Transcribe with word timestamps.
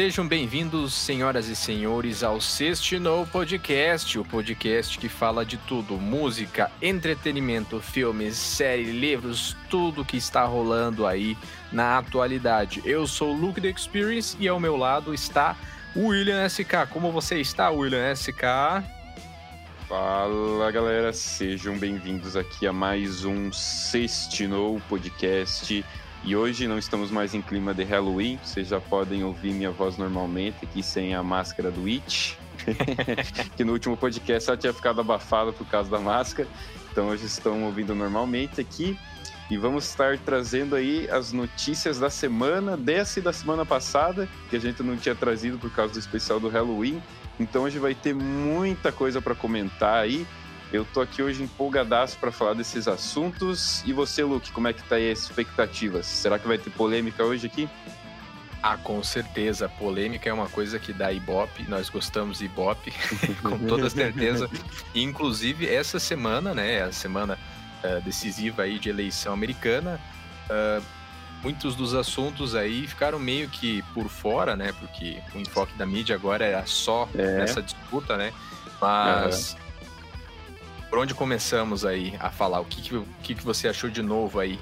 Sejam 0.00 0.26
bem-vindos, 0.26 0.94
senhoras 0.94 1.46
e 1.48 1.54
senhores, 1.54 2.22
ao 2.22 2.40
Sextino 2.40 3.28
Podcast, 3.30 4.18
o 4.18 4.24
podcast 4.24 4.98
que 4.98 5.10
fala 5.10 5.44
de 5.44 5.58
tudo: 5.58 5.98
música, 5.98 6.72
entretenimento, 6.80 7.78
filmes, 7.80 8.34
séries, 8.34 8.94
livros, 8.94 9.54
tudo 9.68 10.02
que 10.02 10.16
está 10.16 10.42
rolando 10.46 11.06
aí 11.06 11.36
na 11.70 11.98
atualidade. 11.98 12.80
Eu 12.86 13.06
sou 13.06 13.34
o 13.34 13.38
Luke 13.38 13.60
The 13.60 13.68
Experience 13.68 14.34
e 14.40 14.48
ao 14.48 14.58
meu 14.58 14.74
lado 14.74 15.12
está 15.12 15.54
o 15.94 16.06
William 16.06 16.48
SK. 16.48 16.88
Como 16.88 17.12
você 17.12 17.38
está, 17.38 17.68
William 17.68 18.16
SK? 18.16 18.42
Fala 19.86 20.72
galera, 20.72 21.12
sejam 21.12 21.76
bem-vindos 21.76 22.36
aqui 22.36 22.66
a 22.66 22.72
mais 22.72 23.26
um 23.26 23.52
Sextino 23.52 24.80
Podcast. 24.88 25.84
E 26.22 26.36
hoje 26.36 26.68
não 26.68 26.78
estamos 26.78 27.10
mais 27.10 27.34
em 27.34 27.40
clima 27.40 27.72
de 27.72 27.82
Halloween, 27.82 28.38
vocês 28.44 28.68
já 28.68 28.78
podem 28.78 29.24
ouvir 29.24 29.52
minha 29.52 29.70
voz 29.70 29.96
normalmente 29.96 30.56
aqui 30.62 30.82
sem 30.82 31.14
a 31.14 31.22
máscara 31.22 31.70
do 31.70 31.86
It. 31.86 32.38
que 33.56 33.64
no 33.64 33.72
último 33.72 33.96
podcast 33.96 34.50
ela 34.50 34.58
tinha 34.58 34.72
ficado 34.72 35.00
abafada 35.00 35.50
por 35.50 35.66
causa 35.66 35.90
da 35.90 35.98
máscara. 35.98 36.46
Então 36.92 37.08
hoje 37.08 37.24
estão 37.24 37.64
ouvindo 37.64 37.94
normalmente 37.94 38.60
aqui. 38.60 38.98
E 39.50 39.56
vamos 39.56 39.88
estar 39.88 40.16
trazendo 40.18 40.76
aí 40.76 41.08
as 41.10 41.32
notícias 41.32 41.98
da 41.98 42.08
semana, 42.08 42.76
dessa 42.76 43.18
e 43.18 43.22
da 43.22 43.32
semana 43.32 43.66
passada, 43.66 44.28
que 44.48 44.54
a 44.54 44.60
gente 44.60 44.80
não 44.82 44.96
tinha 44.96 45.14
trazido 45.14 45.58
por 45.58 45.70
causa 45.72 45.92
do 45.94 45.98
especial 45.98 46.38
do 46.38 46.48
Halloween. 46.48 47.02
Então 47.38 47.62
hoje 47.62 47.78
vai 47.78 47.94
ter 47.94 48.14
muita 48.14 48.92
coisa 48.92 49.20
para 49.20 49.34
comentar 49.34 50.04
aí. 50.04 50.24
Eu 50.72 50.84
tô 50.84 51.00
aqui 51.00 51.20
hoje 51.20 51.42
empolgadaço 51.42 52.16
para 52.18 52.30
falar 52.30 52.54
desses 52.54 52.86
assuntos. 52.86 53.82
E 53.84 53.92
você, 53.92 54.22
Luke, 54.22 54.52
como 54.52 54.68
é 54.68 54.72
que 54.72 54.82
tá 54.84 54.96
aí 54.96 55.10
as 55.10 55.18
expectativas? 55.20 56.06
Será 56.06 56.38
que 56.38 56.46
vai 56.46 56.58
ter 56.58 56.70
polêmica 56.70 57.24
hoje 57.24 57.46
aqui? 57.46 57.68
Ah, 58.62 58.76
com 58.76 59.02
certeza. 59.02 59.68
Polêmica 59.68 60.28
é 60.28 60.32
uma 60.32 60.48
coisa 60.48 60.78
que 60.78 60.92
dá 60.92 61.12
ibope. 61.12 61.64
Nós 61.68 61.88
gostamos 61.88 62.38
de 62.38 62.44
ibope, 62.44 62.92
com 63.42 63.58
toda 63.66 63.90
certeza. 63.90 64.48
Inclusive, 64.94 65.68
essa 65.68 65.98
semana, 65.98 66.54
né, 66.54 66.82
a 66.82 66.92
semana 66.92 67.36
uh, 67.82 68.00
decisiva 68.02 68.62
aí 68.62 68.78
de 68.78 68.88
eleição 68.88 69.32
americana, 69.32 70.00
uh, 70.48 70.84
muitos 71.42 71.74
dos 71.74 71.94
assuntos 71.94 72.54
aí 72.54 72.86
ficaram 72.86 73.18
meio 73.18 73.48
que 73.48 73.82
por 73.94 74.08
fora, 74.08 74.54
né, 74.54 74.72
porque 74.78 75.18
o 75.34 75.38
enfoque 75.38 75.72
da 75.76 75.86
mídia 75.86 76.14
agora 76.14 76.44
era 76.44 76.64
só 76.66 77.08
é. 77.14 77.38
nessa 77.38 77.60
disputa, 77.60 78.16
né, 78.16 78.32
mas... 78.80 79.54
Uhum 79.54 79.69
por 80.90 80.98
onde 80.98 81.14
começamos 81.14 81.86
aí 81.86 82.14
a 82.18 82.30
falar? 82.30 82.60
O 82.60 82.64
que, 82.64 82.82
que, 82.82 82.96
o 82.96 83.06
que, 83.22 83.34
que 83.36 83.44
você 83.44 83.68
achou 83.68 83.88
de 83.88 84.02
novo 84.02 84.40
aí 84.40 84.58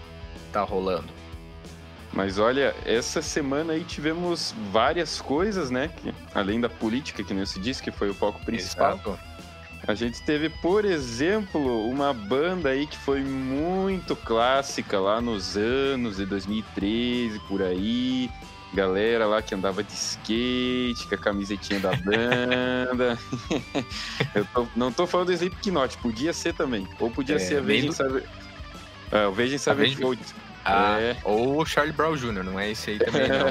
tá 0.53 0.63
rolando? 0.63 1.09
Mas 2.13 2.39
olha, 2.39 2.75
essa 2.85 3.23
semana 3.23 3.73
aí 3.73 3.85
tivemos 3.85 4.55
várias 4.71 5.21
coisas, 5.21 5.71
né? 5.71 5.89
Que, 5.89 6.15
além 6.35 6.61
da 6.61 6.69
política, 6.69 7.25
que 7.25 7.33
nem 7.33 7.47
se 7.47 7.59
disse, 7.59 7.83
que 7.83 7.91
foi 7.91 8.11
o 8.11 8.15
foco 8.15 8.45
principal. 8.45 8.95
Exato. 8.95 9.19
A 9.87 9.95
gente 9.95 10.23
teve, 10.23 10.51
por 10.51 10.85
exemplo, 10.85 11.89
uma 11.89 12.13
banda 12.13 12.71
aí 12.71 12.87
que 12.87 12.97
foi 12.99 13.23
muito 13.23 14.15
clássica 14.15 15.01
lá 15.01 15.21
nos 15.21 15.57
anos 15.57 16.19
de 16.19 16.27
2013, 16.27 17.39
por 17.49 17.63
aí, 17.63 18.31
galera 18.73 19.27
lá 19.27 19.41
que 19.43 19.55
andava 19.55 19.83
de 19.83 19.93
skate, 19.93 21.07
com 21.07 21.15
a 21.15 21.19
camisetinha 21.19 21.81
da 21.81 21.93
banda. 21.97 23.19
eu 24.35 24.45
tô, 24.47 24.67
não 24.77 24.93
tô 24.93 25.07
falando 25.07 25.29
do 25.29 25.33
Slipknot, 25.33 25.97
podia 25.99 26.33
ser 26.33 26.55
também. 26.55 26.87
Ou 27.01 27.11
podia 27.11 27.37
é, 27.37 27.39
ser 27.39 27.59
a 27.59 27.61
Virgin 27.61 27.93
Saber... 27.93 28.25
Ah, 29.11 29.29
o 29.29 29.33
Virgin 29.33 29.59
Saberfold. 29.59 30.21
Ah, 30.65 31.01
é. 31.01 31.17
Ou 31.25 31.63
o 31.63 31.67
Charlie 31.67 31.95
Brown 31.95 32.15
Jr., 32.15 32.45
não 32.45 32.61
é 32.61 32.71
esse 32.71 32.91
aí 32.91 32.99
também, 32.99 33.23
não. 33.27 33.47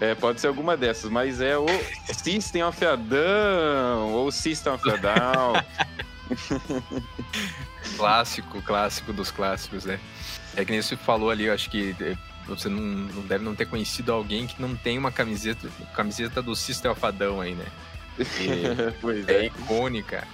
é, 0.00 0.14
pode 0.14 0.40
ser 0.40 0.46
alguma 0.46 0.76
dessas, 0.76 1.10
mas 1.10 1.42
é 1.42 1.58
o 1.58 1.66
System 2.06 2.64
of 2.64 2.82
a 2.84 2.96
Down, 2.96 4.12
ou 4.14 4.32
System 4.32 4.72
of 4.72 4.90
a 4.90 4.96
Down. 4.96 5.62
clássico, 7.96 8.62
clássico 8.62 9.12
dos 9.12 9.30
clássicos, 9.30 9.84
né? 9.84 10.00
É 10.56 10.64
que 10.64 10.72
nem 10.72 10.80
você 10.80 10.96
falou 10.96 11.28
ali, 11.30 11.44
eu 11.44 11.52
acho 11.54 11.68
que 11.68 11.94
você 12.48 12.68
não, 12.68 12.80
não, 12.80 13.22
deve 13.22 13.44
não 13.44 13.54
ter 13.54 13.66
conhecido 13.66 14.12
alguém 14.12 14.46
que 14.46 14.60
não 14.60 14.74
tem 14.74 14.98
uma 14.98 15.12
camiseta, 15.12 15.68
camiseta 15.94 16.40
do 16.42 16.56
System 16.56 16.90
of 16.90 17.04
Adão 17.04 17.40
aí, 17.40 17.54
né? 17.54 17.66
pois 19.00 19.28
é. 19.28 19.32
é 19.32 19.46
icônica. 19.46 20.26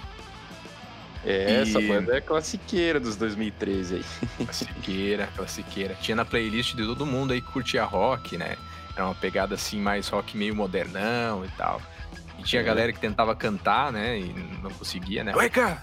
É, 1.25 1.49
e... 1.49 1.61
essa 1.61 1.81
banda 1.81 2.15
é 2.15 2.21
classiqueira 2.21 2.99
dos 2.99 3.15
2013 3.15 3.95
aí. 3.95 4.05
Classiqueira, 4.45 5.29
classiqueira. 5.35 5.95
Tinha 5.95 6.15
na 6.15 6.25
playlist 6.25 6.75
de 6.75 6.85
todo 6.85 7.05
mundo 7.05 7.33
aí 7.33 7.41
que 7.41 7.51
curtia 7.51 7.83
rock, 7.83 8.37
né? 8.37 8.55
Era 8.95 9.05
uma 9.05 9.15
pegada 9.15 9.55
assim, 9.55 9.81
mais 9.81 10.07
rock 10.07 10.37
meio 10.37 10.55
modernão 10.55 11.43
e 11.43 11.49
tal. 11.57 11.81
E 12.37 12.43
tinha 12.43 12.61
é. 12.61 12.65
galera 12.65 12.93
que 12.93 12.99
tentava 12.99 13.35
cantar, 13.35 13.91
né? 13.91 14.19
E 14.19 14.33
não 14.61 14.69
conseguia, 14.71 15.23
né? 15.23 15.35
Oi, 15.35 15.49
cara! 15.49 15.81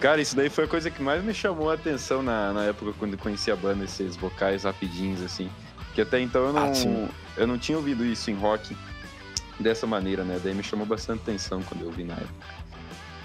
Cara, 0.00 0.20
isso 0.20 0.34
daí 0.34 0.48
foi 0.48 0.64
a 0.64 0.68
coisa 0.68 0.90
que 0.90 1.02
mais 1.02 1.22
me 1.22 1.34
chamou 1.34 1.70
a 1.70 1.74
atenção 1.74 2.22
na, 2.22 2.54
na 2.54 2.64
época 2.64 2.94
quando 2.98 3.12
eu 3.12 3.18
conheci 3.18 3.50
a 3.50 3.56
banda, 3.56 3.84
esses 3.84 4.16
vocais 4.16 4.64
rapidinhos, 4.64 5.20
assim. 5.20 5.50
Que 5.94 6.00
até 6.00 6.18
então 6.18 6.46
eu 6.46 6.52
não, 6.54 6.72
ah, 6.72 7.08
eu 7.36 7.46
não 7.46 7.58
tinha 7.58 7.76
ouvido 7.76 8.04
isso 8.04 8.30
em 8.30 8.34
rock 8.34 8.74
dessa 9.58 9.86
maneira, 9.86 10.24
né? 10.24 10.40
Daí 10.42 10.54
me 10.54 10.62
chamou 10.62 10.86
bastante 10.86 11.20
atenção 11.20 11.62
quando 11.62 11.82
eu 11.82 11.88
ouvi 11.88 12.04
na 12.04 12.14
época. 12.14 12.46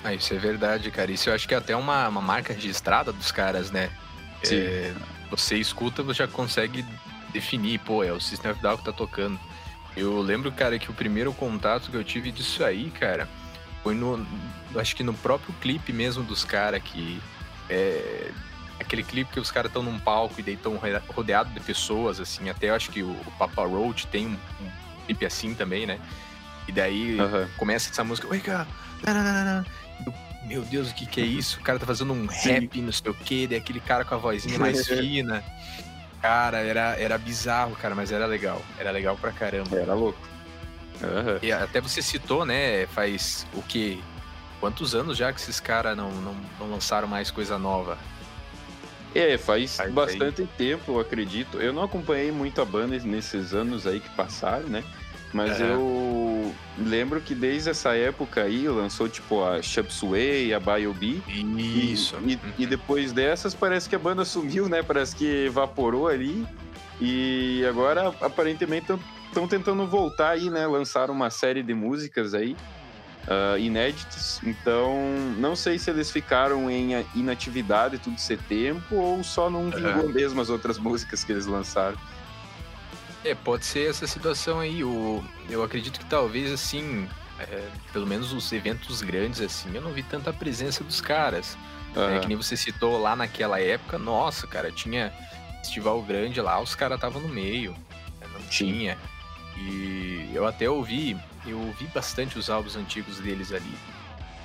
Ah, 0.03 0.13
isso 0.13 0.34
é 0.34 0.38
verdade, 0.38 0.91
cara. 0.91 1.09
Isso 1.12 1.30
eu 1.30 1.34
acho 1.34 1.47
que 1.47 1.53
é 1.53 1.58
até 1.58 1.75
uma, 1.75 2.09
uma 2.09 2.22
marca 2.22 2.53
registrada 2.53 3.13
dos 3.13 3.31
caras, 3.31 3.72
né? 3.72 3.90
Sim. 4.44 4.57
É, 4.57 4.94
você 5.31 5.57
escuta, 5.57 6.03
você 6.03 6.19
já 6.19 6.28
consegue 6.28 6.86
definir, 7.31 7.80
pô, 7.80 8.03
é 8.03 8.12
o 8.12 8.19
System 8.19 8.52
of 8.52 8.62
Down 8.62 8.78
que 8.78 8.84
tá 8.84 8.92
tocando. 8.92 9.40
Eu 9.96 10.22
lembro, 10.22 10.52
cara, 10.52 10.78
que 10.78 10.92
o 10.92 10.94
primeiro 10.94 11.34
contato 11.34 11.90
que 11.90 11.96
eu 11.96 12.03
tive 12.03 12.31
disso 12.31 12.63
aí, 12.66 12.92
cara, 12.92 13.30
foi 13.85 13.94
no. 13.94 14.25
Acho 14.75 14.96
que 14.96 15.03
no 15.03 15.13
próprio 15.13 15.53
clipe 15.62 15.94
mesmo 15.94 16.23
dos 16.23 16.44
caras 16.44 16.81
que. 16.81 17.22
É, 17.69 18.31
aquele 18.79 19.03
clipe 19.03 19.31
que 19.31 19.40
os 19.40 19.51
caras 19.51 19.69
estão 19.69 19.84
num 19.84 20.00
palco 20.00 20.34
e 20.40 20.44
daí 20.44 20.56
estão 20.56 20.79
rodeados 21.07 21.53
de 21.53 21.59
pessoas, 21.59 22.19
assim. 22.19 22.50
Até 22.50 22.72
acho 22.72 22.90
que 22.90 23.03
o, 23.03 23.12
o 23.12 23.31
Papa 23.38 23.63
Roach 23.63 24.07
tem 24.07 24.25
um, 24.25 24.31
um, 24.31 24.72
clipe 25.06 25.24
assim 25.24 25.53
também, 25.53 25.85
né? 25.85 26.00
E 26.68 26.72
daí 26.72 27.19
uhum. 27.19 27.47
começa 27.57 27.91
essa 27.91 28.03
música. 28.03 28.28
Oi, 28.28 28.40
cara! 28.40 28.66
Meu 30.47 30.63
Deus, 30.63 30.90
o 30.90 30.95
que 30.95 31.06
que 31.06 31.22
é 31.22 31.25
isso? 31.25 31.59
O 31.59 31.63
cara 31.63 31.78
tá 31.78 31.85
fazendo 31.85 32.12
um 32.12 32.25
rap, 32.25 32.81
não 32.81 32.91
sei 32.91 33.12
o 33.12 33.13
quê, 33.13 33.45
daí 33.47 33.59
aquele 33.59 33.79
cara 33.79 34.03
com 34.03 34.16
a 34.16 34.18
vozinha 34.18 34.57
mais 34.57 34.85
fina. 34.90 35.44
Cara, 36.24 36.57
era, 36.57 37.00
era 37.00 37.18
bizarro, 37.19 37.75
cara, 37.75 37.94
mas 37.94 38.12
era 38.12 38.25
legal. 38.25 38.59
Era 38.79 38.90
legal 38.90 39.16
pra 39.16 39.31
caramba. 39.31 39.78
Era 39.78 39.94
louco. 39.94 40.34
Uhum. 41.01 41.39
E 41.41 41.51
até 41.51 41.81
você 41.81 42.01
citou, 42.01 42.45
né? 42.45 42.88
Faz 42.88 43.45
o 43.53 43.61
que? 43.61 44.01
Quantos 44.59 44.95
anos 44.95 45.17
já 45.17 45.31
que 45.31 45.39
esses 45.39 45.59
caras 45.59 45.95
não, 45.95 46.09
não, 46.11 46.35
não, 46.59 46.72
lançaram 46.72 47.07
mais 47.07 47.29
coisa 47.29 47.57
nova? 47.57 47.97
É, 49.13 49.38
faz, 49.38 49.78
faz 49.78 49.94
bastante 49.94 50.41
aí. 50.41 50.47
tempo, 50.57 50.94
eu 50.94 51.00
acredito. 51.00 51.57
Eu 51.57 51.72
não 51.72 51.83
acompanhei 51.83 52.31
muito 52.31 52.61
a 52.61 52.66
banda 52.66 52.97
nesses 53.00 53.53
anos 53.53 53.88
aí 53.88 54.00
que 54.00 54.09
passaram, 54.09 54.67
né? 54.67 54.83
Mas 55.35 55.59
uhum. 55.59 55.66
eu 55.66 56.56
lembro 56.78 57.19
que 57.19 57.35
desde 57.35 57.69
essa 57.69 57.94
época 57.94 58.44
aí 58.44 58.69
lançou 58.69 59.09
tipo 59.09 59.44
a 59.44 59.62
Chapsway, 59.62 60.53
a 60.53 60.59
Biobi. 60.62 61.22
Isso. 61.27 62.16
E, 62.25 62.35
uhum. 62.35 62.39
e, 62.57 62.66
depois 62.66 63.12
dessas 63.12 63.53
parece 63.53 63.89
que 63.89 63.95
a 63.95 64.00
banda 64.00 64.23
sumiu, 64.23 64.69
né? 64.69 64.81
Parece 64.81 65.13
que 65.13 65.25
evaporou 65.45 66.07
ali. 66.07 66.47
E 67.00 67.66
agora 67.67 68.09
aparentemente 68.22 68.88
estão 69.28 69.47
tentando 69.47 69.85
voltar 69.85 70.31
aí, 70.31 70.50
né? 70.50 70.66
Lançaram 70.66 71.13
uma 71.13 71.29
série 71.29 71.61
de 71.61 71.73
músicas 71.73 72.33
aí. 72.33 72.56
Uh, 73.25 73.57
inéditas, 73.57 74.39
então 74.44 74.94
não 75.39 75.56
sei 75.56 75.79
se 75.79 75.89
eles 75.89 76.11
ficaram 76.11 76.69
em 76.69 77.03
inatividade 77.16 77.97
tudo 77.97 78.18
esse 78.18 78.38
tempo 78.38 78.97
ou 78.97 79.24
só 79.24 79.50
não 79.50 79.71
vingou 79.71 80.06
uhum. 80.06 80.13
mesmo 80.13 80.39
as 80.39 80.47
outras 80.51 80.77
músicas 80.77 81.24
que 81.24 81.31
eles 81.31 81.47
lançaram. 81.47 81.97
É, 83.25 83.33
pode 83.33 83.65
ser 83.65 83.89
essa 83.89 84.06
situação 84.06 84.59
aí. 84.59 84.83
O, 84.83 85.24
eu 85.50 85.63
acredito 85.63 86.00
que 86.00 86.06
talvez 86.06 86.51
assim, 86.51 87.09
é, 87.39 87.68
pelo 87.91 88.06
menos 88.06 88.31
os 88.31 88.53
eventos 88.53 89.01
grandes 89.01 89.41
assim, 89.41 89.74
eu 89.74 89.81
não 89.81 89.91
vi 89.91 90.03
tanta 90.03 90.31
presença 90.31 90.83
dos 90.83 91.01
caras. 91.01 91.57
Uhum. 91.95 92.09
É, 92.09 92.19
que 92.19 92.27
nem 92.27 92.38
você 92.38 92.56
citou 92.56 93.01
lá 93.01 93.15
naquela 93.15 93.59
época, 93.59 93.98
nossa, 93.98 94.45
cara, 94.45 94.71
tinha 94.71 95.12
festival 95.65 96.01
grande 96.03 96.39
lá, 96.39 96.62
os 96.62 96.75
caras 96.75 96.97
estavam 96.97 97.21
no 97.21 97.27
meio. 97.27 97.71
Né, 98.21 98.27
não 98.31 98.41
tinha. 98.47 98.97
E 99.57 100.29
eu 100.33 100.45
até 100.45 100.69
ouvi, 100.69 101.17
eu 101.45 101.59
ouvi 101.59 101.85
bastante 101.88 102.38
os 102.38 102.50
álbuns 102.50 102.75
antigos 102.75 103.19
deles 103.19 103.51
ali. 103.51 103.75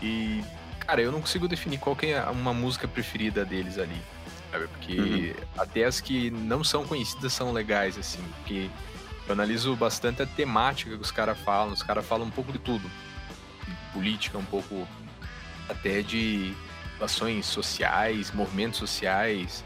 E, 0.02 0.42
cara, 0.80 1.02
eu 1.02 1.12
não 1.12 1.20
consigo 1.20 1.46
definir 1.46 1.78
qual 1.78 1.94
que 1.94 2.06
é 2.06 2.22
uma 2.24 2.54
música 2.54 2.88
preferida 2.88 3.44
deles 3.44 3.78
ali. 3.78 4.00
Sabe? 4.50 4.66
Porque 4.68 4.96
uhum. 4.96 5.44
até 5.58 5.84
as 5.84 6.00
que 6.00 6.30
não 6.30 6.64
são 6.64 6.84
conhecidas 6.84 7.32
são 7.32 7.52
legais, 7.52 7.98
assim. 7.98 8.22
Porque 8.36 8.70
eu 9.26 9.32
analiso 9.32 9.76
bastante 9.76 10.22
a 10.22 10.26
temática 10.26 10.96
que 10.96 11.02
os 11.02 11.10
caras 11.10 11.38
falam. 11.38 11.72
Os 11.72 11.82
caras 11.82 12.06
falam 12.06 12.26
um 12.26 12.30
pouco 12.30 12.50
de 12.50 12.58
tudo. 12.58 12.90
De 13.66 13.92
política, 13.92 14.38
um 14.38 14.44
pouco 14.44 14.88
até 15.68 16.02
de 16.02 16.54
ações 17.00 17.46
sociais, 17.46 18.32
movimentos 18.32 18.78
sociais. 18.78 19.64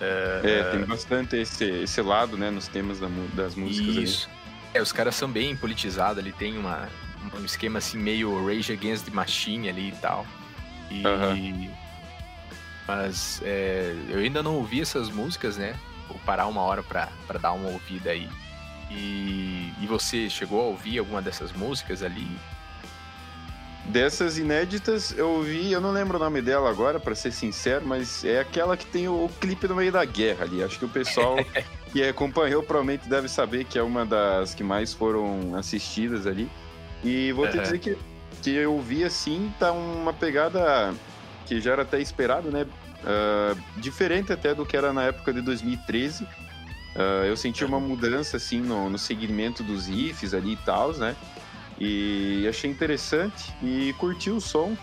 Uh, 0.00 0.46
é, 0.46 0.70
tem 0.72 0.84
bastante 0.84 1.36
esse, 1.36 1.64
esse 1.64 2.02
lado, 2.02 2.36
né, 2.36 2.50
nos 2.50 2.68
temas 2.68 3.00
da, 3.00 3.08
das 3.34 3.54
músicas. 3.54 3.96
Isso. 3.96 4.28
Ali. 4.28 4.36
É, 4.74 4.82
os 4.82 4.92
caras 4.92 5.14
são 5.14 5.30
bem 5.30 5.56
politizados 5.56 6.18
ali, 6.18 6.32
tem 6.32 6.58
uma, 6.58 6.88
um 7.34 7.44
esquema 7.44 7.78
assim 7.78 7.98
meio 7.98 8.46
Rage 8.46 8.72
Against 8.72 9.06
the 9.06 9.10
Machine 9.10 9.68
ali 9.68 9.88
e 9.88 9.92
tal. 9.92 10.26
E... 10.90 11.70
Mas 12.86 13.40
é, 13.42 13.96
eu 14.08 14.18
ainda 14.18 14.42
não 14.42 14.54
ouvi 14.56 14.80
essas 14.80 15.10
músicas, 15.10 15.56
né? 15.56 15.74
Vou 16.06 16.18
parar 16.24 16.46
uma 16.46 16.60
hora 16.60 16.82
pra, 16.82 17.08
pra 17.26 17.38
dar 17.38 17.52
uma 17.52 17.68
ouvida 17.70 18.10
aí. 18.10 18.28
E, 18.90 19.72
e 19.80 19.86
você 19.86 20.30
chegou 20.30 20.60
a 20.60 20.64
ouvir 20.64 20.98
alguma 20.98 21.20
dessas 21.20 21.52
músicas 21.52 22.02
ali? 22.02 22.28
Dessas 23.88 24.36
inéditas 24.36 25.16
eu 25.16 25.30
ouvi, 25.30 25.70
eu 25.70 25.80
não 25.80 25.92
lembro 25.92 26.16
o 26.16 26.20
nome 26.20 26.42
dela 26.42 26.68
agora, 26.68 26.98
para 26.98 27.14
ser 27.14 27.30
sincero, 27.30 27.86
mas 27.86 28.24
é 28.24 28.40
aquela 28.40 28.76
que 28.76 28.84
tem 28.86 29.06
o, 29.06 29.24
o, 29.24 29.28
clipe 29.40 29.68
no 29.68 29.76
meio 29.76 29.92
da 29.92 30.04
guerra 30.04 30.44
ali. 30.44 30.62
Acho 30.62 30.78
que 30.78 30.84
o 30.84 30.88
pessoal 30.88 31.36
que 31.92 32.02
acompanhou 32.02 32.62
provavelmente 32.62 33.08
deve 33.08 33.28
saber 33.28 33.64
que 33.64 33.78
é 33.78 33.82
uma 33.82 34.04
das 34.04 34.54
que 34.54 34.64
mais 34.64 34.92
foram 34.92 35.54
assistidas 35.54 36.26
ali. 36.26 36.50
E 37.04 37.30
vou 37.32 37.48
te 37.48 37.58
dizer 37.58 37.78
que, 37.78 37.96
que 38.42 38.50
eu 38.50 38.74
ouvi 38.74 39.04
assim, 39.04 39.52
tá 39.58 39.70
uma 39.70 40.12
pegada 40.12 40.92
que 41.46 41.60
já 41.60 41.72
era 41.72 41.82
até 41.82 42.00
esperado, 42.00 42.50
né? 42.50 42.66
Uh, 43.02 43.80
diferente 43.80 44.32
até 44.32 44.52
do 44.52 44.66
que 44.66 44.76
era 44.76 44.92
na 44.92 45.04
época 45.04 45.32
de 45.32 45.40
2013. 45.40 46.24
Uh, 46.24 46.28
ah, 46.96 47.26
eu 47.26 47.36
senti 47.36 47.64
uma 47.64 47.78
mudança 47.78 48.36
assim 48.36 48.60
no, 48.60 48.90
no 48.90 48.98
segmento 48.98 49.62
dos 49.62 49.86
riffs 49.86 50.34
ali 50.34 50.54
e 50.54 50.56
tal, 50.56 50.92
né? 50.94 51.14
E 51.78 52.46
achei 52.48 52.70
interessante 52.70 53.54
e 53.62 53.92
curti 53.98 54.30
o 54.30 54.40
som. 54.40 54.76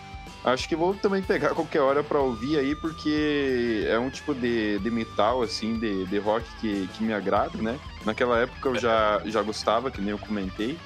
Acho 0.43 0.67
que 0.67 0.75
vou 0.75 0.93
também 0.93 1.21
pegar 1.21 1.49
qualquer 1.55 1.81
hora 1.81 2.03
para 2.03 2.19
ouvir 2.19 2.57
aí, 2.57 2.75
porque 2.75 3.85
é 3.87 3.97
um 3.97 4.09
tipo 4.09 4.33
de, 4.35 4.77
de 4.79 4.91
metal, 4.91 5.41
assim, 5.41 5.79
de, 5.79 6.05
de 6.05 6.17
rock 6.19 6.47
que, 6.55 6.87
que 6.87 7.03
me 7.03 7.13
agrada, 7.13 7.57
né? 7.61 7.79
Naquela 8.05 8.39
época 8.39 8.69
eu 8.69 8.75
já, 8.75 9.21
já 9.25 9.41
gostava, 9.41 9.89
que 9.89 10.01
nem 10.01 10.11
eu 10.11 10.19
comentei. 10.19 10.77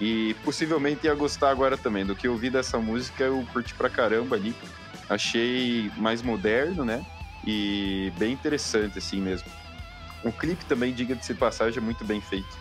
E 0.00 0.34
possivelmente 0.44 1.06
ia 1.06 1.14
gostar 1.14 1.50
agora 1.50 1.76
também. 1.76 2.04
Do 2.04 2.14
que 2.14 2.26
eu 2.26 2.32
ouvi 2.32 2.50
dessa 2.50 2.78
música, 2.78 3.24
eu 3.24 3.44
curti 3.52 3.74
pra 3.74 3.88
caramba 3.88 4.36
ali. 4.36 4.54
Achei 5.08 5.90
mais 5.96 6.22
moderno, 6.22 6.84
né? 6.84 7.04
E 7.44 8.12
bem 8.18 8.32
interessante, 8.32 8.98
assim 8.98 9.20
mesmo. 9.20 9.48
O 10.22 10.32
clipe 10.32 10.64
também, 10.64 10.92
diga 10.92 11.14
de 11.14 11.24
se 11.24 11.34
passagem, 11.34 11.78
é 11.78 11.82
muito 11.82 12.04
bem 12.04 12.20
feito. 12.20 12.56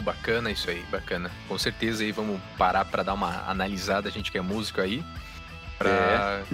Pô, 0.00 0.02
bacana 0.02 0.50
isso 0.50 0.70
aí, 0.70 0.82
bacana. 0.90 1.30
Com 1.46 1.58
certeza 1.58 2.02
aí 2.02 2.10
vamos 2.10 2.40
parar 2.56 2.86
para 2.86 3.02
dar 3.02 3.12
uma 3.12 3.44
analisada, 3.46 4.08
a 4.08 4.12
gente 4.12 4.32
que 4.32 4.38
é 4.38 4.40
músico 4.40 4.80
aí, 4.80 5.04
pra 5.78 5.90
é. 5.90 6.44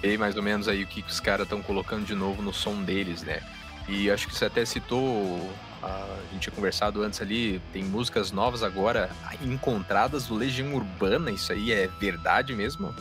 ver 0.00 0.18
mais 0.18 0.36
ou 0.36 0.42
menos 0.42 0.66
aí 0.66 0.82
o 0.82 0.86
que 0.86 1.00
os 1.00 1.20
caras 1.20 1.44
estão 1.44 1.62
colocando 1.62 2.04
de 2.04 2.14
novo 2.14 2.42
no 2.42 2.52
som 2.52 2.82
deles, 2.82 3.22
né? 3.22 3.40
E 3.88 4.10
acho 4.10 4.26
que 4.26 4.34
você 4.34 4.46
até 4.46 4.64
citou, 4.64 5.50
a 5.82 6.32
gente 6.32 6.42
tinha 6.42 6.54
conversado 6.54 7.02
antes 7.02 7.22
ali, 7.22 7.62
tem 7.72 7.84
músicas 7.84 8.32
novas 8.32 8.62
agora 8.62 9.08
encontradas 9.40 10.26
do 10.26 10.34
Legião 10.34 10.74
Urbana, 10.74 11.30
isso 11.30 11.52
aí 11.52 11.72
é 11.72 11.86
verdade 11.86 12.54
mesmo? 12.54 12.94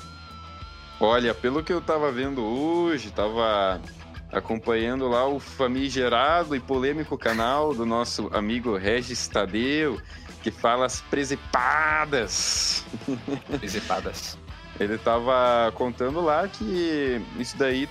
Olha, 1.00 1.34
pelo 1.34 1.64
que 1.64 1.74
eu 1.74 1.82
tava 1.82 2.12
vendo 2.12 2.44
hoje, 2.44 3.12
tava 3.12 3.82
acompanhando 4.32 5.08
lá 5.08 5.28
o 5.28 5.40
famigerado 5.40 6.56
e 6.56 6.60
polêmico 6.60 7.18
canal 7.18 7.74
do 7.74 7.86
nosso 7.86 8.30
amigo 8.34 8.76
Regis 8.76 9.28
Tadeu, 9.28 10.00
que 10.44 10.52
fala 10.52 10.86
as 10.86 11.02
presepadas. 11.02 12.86
Presepadas. 13.60 14.38
ele 14.80 14.96
estava 14.96 15.72
contando 15.74 16.22
lá 16.22 16.48
que 16.48 17.22
isso 17.40 17.58
daí, 17.58 17.90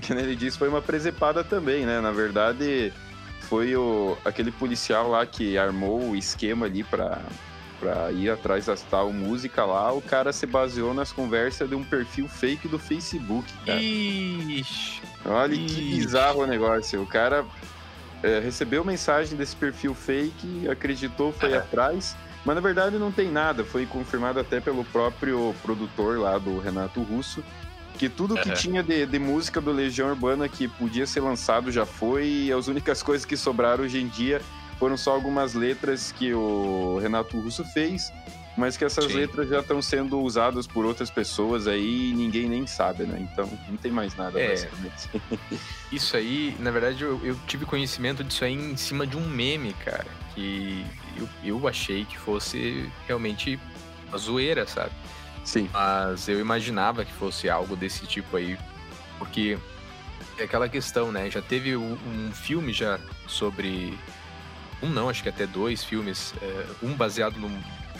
que 0.00 0.12
ele 0.12 0.36
disse, 0.36 0.58
foi 0.58 0.68
uma 0.68 0.82
presepada 0.82 1.42
também, 1.42 1.84
né? 1.84 2.00
Na 2.00 2.12
verdade, 2.12 2.92
foi 3.42 3.74
o, 3.74 4.16
aquele 4.24 4.52
policial 4.52 5.08
lá 5.08 5.26
que 5.26 5.58
armou 5.58 6.10
o 6.10 6.16
esquema 6.16 6.66
ali 6.66 6.84
para 6.84 7.20
para 7.80 8.12
ir 8.12 8.30
atrás 8.30 8.66
da 8.66 8.76
tal 8.76 9.10
música 9.12 9.64
lá, 9.64 9.90
o 9.90 10.02
cara 10.02 10.32
se 10.32 10.46
baseou 10.46 10.92
nas 10.92 11.10
conversas 11.10 11.68
de 11.68 11.74
um 11.74 11.82
perfil 11.82 12.28
fake 12.28 12.68
do 12.68 12.78
Facebook, 12.78 13.50
cara. 13.64 13.80
Ixi. 13.80 15.00
Olha 15.24 15.54
Ixi. 15.54 15.74
que 15.74 15.80
bizarro 15.96 16.42
o 16.42 16.46
negócio. 16.46 17.02
O 17.02 17.06
cara 17.06 17.44
é, 18.22 18.38
recebeu 18.38 18.84
mensagem 18.84 19.36
desse 19.36 19.56
perfil 19.56 19.94
fake, 19.94 20.68
acreditou, 20.68 21.32
foi 21.32 21.52
é. 21.52 21.56
atrás, 21.56 22.14
mas 22.44 22.54
na 22.54 22.60
verdade 22.60 22.98
não 22.98 23.10
tem 23.10 23.30
nada. 23.30 23.64
Foi 23.64 23.86
confirmado 23.86 24.38
até 24.38 24.60
pelo 24.60 24.84
próprio 24.84 25.54
produtor 25.62 26.18
lá 26.18 26.36
do 26.36 26.58
Renato 26.58 27.02
Russo. 27.02 27.42
Que 27.98 28.08
tudo 28.08 28.34
que 28.34 28.50
tinha 28.52 28.82
de, 28.82 29.04
de, 29.04 29.18
música 29.18 29.60
do 29.60 29.70
Legião 29.72 30.08
Urbana 30.08 30.48
que 30.48 30.66
podia 30.66 31.06
ser 31.06 31.20
lançado 31.20 31.70
já 31.70 31.84
foi, 31.84 32.26
e 32.26 32.52
as 32.52 32.66
únicas 32.66 33.02
coisas 33.02 33.26
que 33.26 33.36
sobraram 33.36 33.84
hoje 33.84 34.00
em 34.00 34.08
dia 34.08 34.40
foram 34.80 34.96
só 34.96 35.12
algumas 35.12 35.52
letras 35.52 36.10
que 36.10 36.32
o 36.32 36.98
Renato 37.02 37.38
Russo 37.38 37.62
fez, 37.66 38.10
mas 38.56 38.78
que 38.78 38.84
essas 38.84 39.04
Sim. 39.04 39.18
letras 39.18 39.50
já 39.50 39.60
estão 39.60 39.82
sendo 39.82 40.18
usadas 40.18 40.66
por 40.66 40.86
outras 40.86 41.10
pessoas 41.10 41.66
aí 41.66 42.10
e 42.10 42.14
ninguém 42.14 42.48
nem 42.48 42.66
sabe, 42.66 43.04
né? 43.04 43.28
Então 43.30 43.46
não 43.68 43.76
tem 43.76 43.92
mais 43.92 44.16
nada, 44.16 44.40
é, 44.40 44.48
basicamente. 44.48 45.10
Isso 45.92 46.16
aí, 46.16 46.56
na 46.58 46.70
verdade, 46.70 47.04
eu, 47.04 47.20
eu, 47.22 47.36
tive 47.46 47.66
conhecimento 47.66 48.24
disso 48.24 48.42
aí 48.42 48.54
em 48.54 48.74
cima 48.74 49.06
de 49.06 49.18
um 49.18 49.28
meme, 49.28 49.74
cara, 49.84 50.06
que 50.34 50.82
eu, 51.14 51.28
eu 51.44 51.68
achei 51.68 52.06
que 52.06 52.18
fosse 52.18 52.90
realmente 53.06 53.60
uma 54.08 54.16
zoeira, 54.16 54.66
sabe? 54.66 54.92
Sim. 55.44 55.68
Mas 55.70 56.26
eu 56.26 56.40
imaginava 56.40 57.04
que 57.04 57.12
fosse 57.12 57.50
algo 57.50 57.76
desse 57.76 58.06
tipo 58.06 58.34
aí, 58.34 58.58
porque 59.18 59.58
é 60.38 60.44
aquela 60.44 60.70
questão, 60.70 61.12
né? 61.12 61.30
Já 61.30 61.42
teve 61.42 61.76
um 61.76 62.32
filme 62.32 62.72
já 62.72 62.98
sobre 63.26 63.98
um 64.82 64.88
não, 64.88 65.08
acho 65.08 65.22
que 65.22 65.28
até 65.28 65.46
dois 65.46 65.84
filmes, 65.84 66.34
é, 66.40 66.66
um 66.82 66.94
baseado 66.94 67.38
no, 67.38 67.48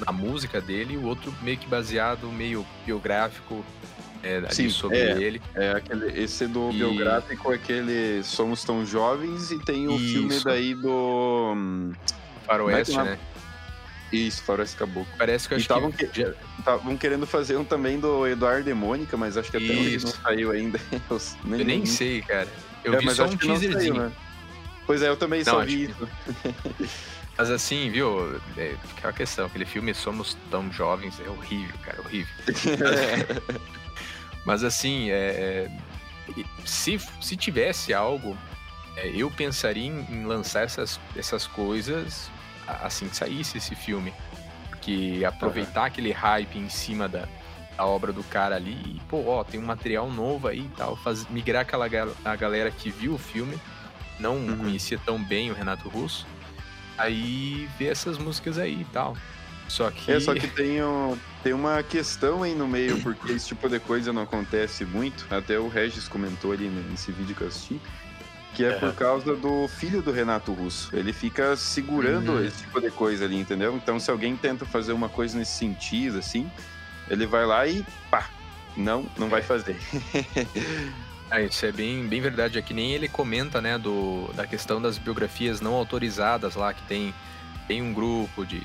na 0.04 0.12
música 0.12 0.60
dele 0.60 0.94
e 0.94 0.96
o 0.96 1.04
outro 1.04 1.34
meio 1.42 1.58
que 1.58 1.66
baseado, 1.66 2.26
meio 2.28 2.66
biográfico 2.84 3.64
é, 4.22 4.42
Sim, 4.50 4.68
sobre 4.68 4.98
é, 4.98 5.22
ele. 5.22 5.42
É, 5.54 5.72
aquele, 5.72 6.22
esse 6.22 6.46
do 6.46 6.70
e... 6.70 6.74
biográfico 6.74 7.52
é 7.52 7.54
aquele 7.54 8.22
Somos 8.22 8.62
Tão 8.62 8.84
Jovens 8.84 9.50
e 9.50 9.58
tem 9.58 9.88
o 9.88 9.96
Isso. 9.96 10.12
filme 10.12 10.40
daí 10.44 10.74
do... 10.74 11.54
Hum, 11.56 11.92
Faroeste, 12.46 12.98
é 12.98 13.04
né? 13.04 13.18
Isso, 14.12 14.42
Faroeste 14.42 14.76
Caboclo. 14.76 15.06
Parece 15.16 15.48
que 15.48 15.54
eu 15.54 15.58
acho 15.58 15.68
tavam 15.68 15.90
que... 15.90 16.04
Estavam 16.58 16.96
querendo 16.96 17.26
fazer 17.26 17.56
um 17.56 17.64
também 17.64 17.98
do 17.98 18.26
Eduardo 18.26 18.68
e 18.68 18.74
Mônica, 18.74 19.16
mas 19.16 19.36
acho 19.36 19.50
que 19.50 19.56
até 19.56 19.72
hoje 19.72 20.04
não 20.04 20.12
saiu 20.12 20.50
ainda. 20.50 20.78
Eu 21.08 21.20
nem, 21.44 21.60
eu 21.60 21.66
nem 21.66 21.86
sei, 21.86 22.20
cara. 22.20 22.48
Eu 22.84 22.94
é, 22.94 22.98
vi 22.98 23.10
só 23.14 23.24
um 23.24 23.36
teaserzinho. 23.36 23.94
Saiu, 23.94 23.94
né? 23.94 24.12
Pois 24.90 25.02
é, 25.02 25.08
eu 25.08 25.16
também 25.16 25.44
não, 25.44 25.52
só 25.52 25.64
vi 25.64 25.84
isso. 25.84 26.08
Mas 27.38 27.48
assim, 27.48 27.88
viu? 27.90 28.40
É 28.56 28.74
aquela 28.96 29.12
questão, 29.12 29.46
aquele 29.46 29.64
filme 29.64 29.94
Somos 29.94 30.36
Tão 30.50 30.70
Jovens 30.72 31.20
é 31.24 31.30
horrível, 31.30 31.78
cara, 31.84 32.00
horrível. 32.00 32.34
Mas 34.44 34.64
assim, 34.64 35.08
é, 35.12 35.68
é, 36.36 36.44
se, 36.64 37.00
se 37.20 37.36
tivesse 37.36 37.94
algo, 37.94 38.36
é, 38.96 39.12
eu 39.14 39.30
pensaria 39.30 39.86
em, 39.86 40.04
em, 40.10 40.26
lançar 40.26 40.64
essas, 40.64 40.98
essas 41.14 41.46
coisas 41.46 42.28
assim 42.66 43.08
que 43.08 43.16
saísse 43.16 43.58
esse 43.58 43.76
filme. 43.76 44.12
Porque 44.70 45.22
aproveitar 45.24 45.82
uhum. 45.82 45.86
aquele 45.86 46.10
hype 46.10 46.58
em 46.58 46.68
cima 46.68 47.08
da, 47.08 47.28
da 47.76 47.86
obra 47.86 48.12
do 48.12 48.24
cara 48.24 48.56
ali 48.56 48.96
e, 48.96 49.00
pô, 49.08 49.24
ó, 49.28 49.44
tem 49.44 49.60
um 49.60 49.66
material 49.66 50.10
novo 50.10 50.48
aí 50.48 50.62
e 50.62 50.76
tal, 50.76 50.96
faz, 50.96 51.28
migrar 51.28 51.62
aquela 51.62 51.86
a 52.24 52.34
galera 52.34 52.72
que 52.72 52.90
viu 52.90 53.14
o 53.14 53.18
filme 53.18 53.56
não 54.20 54.36
uhum. 54.36 54.58
conhecia 54.58 54.98
tão 55.04 55.22
bem 55.22 55.50
o 55.50 55.54
Renato 55.54 55.88
Russo. 55.88 56.26
Aí 56.96 57.68
vê 57.78 57.86
essas 57.86 58.18
músicas 58.18 58.58
aí 58.58 58.82
e 58.82 58.84
tal. 58.86 59.16
Só 59.68 59.90
que. 59.90 60.10
É, 60.10 60.20
só 60.20 60.34
que 60.34 60.48
tem, 60.48 60.82
um, 60.82 61.16
tem 61.42 61.52
uma 61.52 61.82
questão 61.82 62.42
aí 62.42 62.54
no 62.54 62.66
meio, 62.66 63.00
porque 63.02 63.32
esse 63.32 63.48
tipo 63.48 63.68
de 63.68 63.78
coisa 63.78 64.12
não 64.12 64.22
acontece 64.22 64.84
muito. 64.84 65.26
Até 65.30 65.58
o 65.58 65.68
Regis 65.68 66.08
comentou 66.08 66.52
ali 66.52 66.68
nesse 66.68 67.12
vídeo 67.12 67.34
que 67.34 67.42
eu 67.42 67.48
assisti. 67.48 67.80
Que 68.52 68.64
é, 68.64 68.72
por 68.72 68.92
causa 68.94 69.36
do 69.36 69.68
filho 69.68 70.02
do 70.02 70.10
Renato 70.10 70.52
Russo. 70.52 70.90
Ele 70.92 71.12
fica 71.12 71.56
segurando 71.56 72.32
uhum. 72.32 72.44
esse 72.44 72.64
tipo 72.64 72.80
de 72.80 72.90
coisa 72.90 73.24
ali, 73.24 73.38
entendeu? 73.38 73.76
Então, 73.76 74.00
se 74.00 74.10
alguém 74.10 74.36
tenta 74.36 74.66
fazer 74.66 74.92
uma 74.92 75.08
coisa 75.08 75.38
nesse 75.38 75.52
sentido, 75.52 76.18
assim, 76.18 76.50
ele 77.08 77.26
vai 77.26 77.46
lá 77.46 77.64
e 77.68 77.86
pá, 78.10 78.28
não, 78.76 79.06
não 79.16 79.28
é. 79.28 79.30
vai 79.30 79.42
fazer. 79.42 79.76
É, 81.30 81.44
isso 81.44 81.64
é 81.64 81.70
bem, 81.72 82.06
bem 82.06 82.20
verdade. 82.20 82.58
É 82.58 82.62
que 82.62 82.74
nem 82.74 82.92
ele 82.92 83.08
comenta, 83.08 83.60
né, 83.60 83.78
do, 83.78 84.30
da 84.34 84.46
questão 84.46 84.82
das 84.82 84.98
biografias 84.98 85.60
não 85.60 85.74
autorizadas 85.74 86.56
lá, 86.56 86.74
que 86.74 86.82
tem, 86.82 87.14
tem 87.68 87.80
um 87.80 87.92
grupo 87.92 88.44
de, 88.44 88.62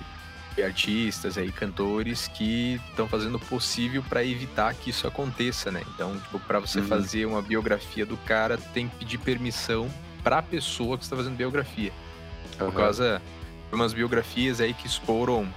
de 0.55 0.63
artistas 0.63 1.38
aí, 1.38 1.51
cantores, 1.51 2.27
que 2.27 2.81
estão 2.89 3.07
fazendo 3.07 3.36
o 3.36 3.39
possível 3.39 4.03
para 4.03 4.24
evitar 4.24 4.74
que 4.74 4.89
isso 4.89 5.07
aconteça, 5.07 5.72
né? 5.72 5.84
Então, 5.93 6.17
tipo, 6.19 6.39
para 6.39 6.60
você 6.60 6.79
uhum. 6.79 6.88
fazer 6.88 7.25
uma 7.25 7.41
biografia 7.41 8.05
do 8.05 8.17
cara, 8.17 8.57
tem 8.57 8.88
que 8.88 8.95
pedir 8.95 9.19
permissão 9.19 9.89
para 10.24 10.39
a 10.39 10.41
pessoa 10.41 10.98
que 10.98 11.03
está 11.03 11.15
fazendo 11.15 11.36
biografia. 11.36 11.91
Uhum. 12.60 12.72
Por 12.72 12.74
causa 12.74 13.22
de 13.69 13.75
umas 13.75 13.93
biografias 13.93 14.60
aí 14.60 14.74
que 14.74 14.88
exporam 14.88 15.48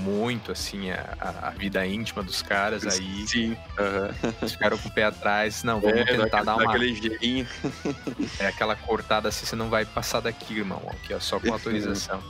muito 0.00 0.52
assim 0.52 0.90
a, 0.90 1.34
a, 1.42 1.50
vida 1.50 1.86
íntima 1.86 2.22
dos 2.22 2.42
caras 2.42 2.86
aí. 2.86 3.26
Sim. 3.26 3.50
Uhum. 3.78 4.32
Eles 4.40 4.52
ficaram 4.52 4.78
com 4.78 4.88
o 4.88 4.92
pé 4.92 5.04
atrás. 5.04 5.62
Não, 5.62 5.80
vamos 5.80 6.00
é, 6.00 6.04
tentar 6.04 6.42
dar 6.42 6.56
uma. 6.56 6.74
É 8.38 8.46
aquela 8.46 8.76
cortada 8.76 9.28
assim, 9.28 9.46
você 9.46 9.56
não 9.56 9.68
vai 9.68 9.84
passar 9.84 10.20
daqui, 10.20 10.58
irmão. 10.58 10.82
Aqui, 10.88 11.14
ó, 11.14 11.20
só 11.20 11.38
com 11.38 11.52
autorização. 11.52 12.22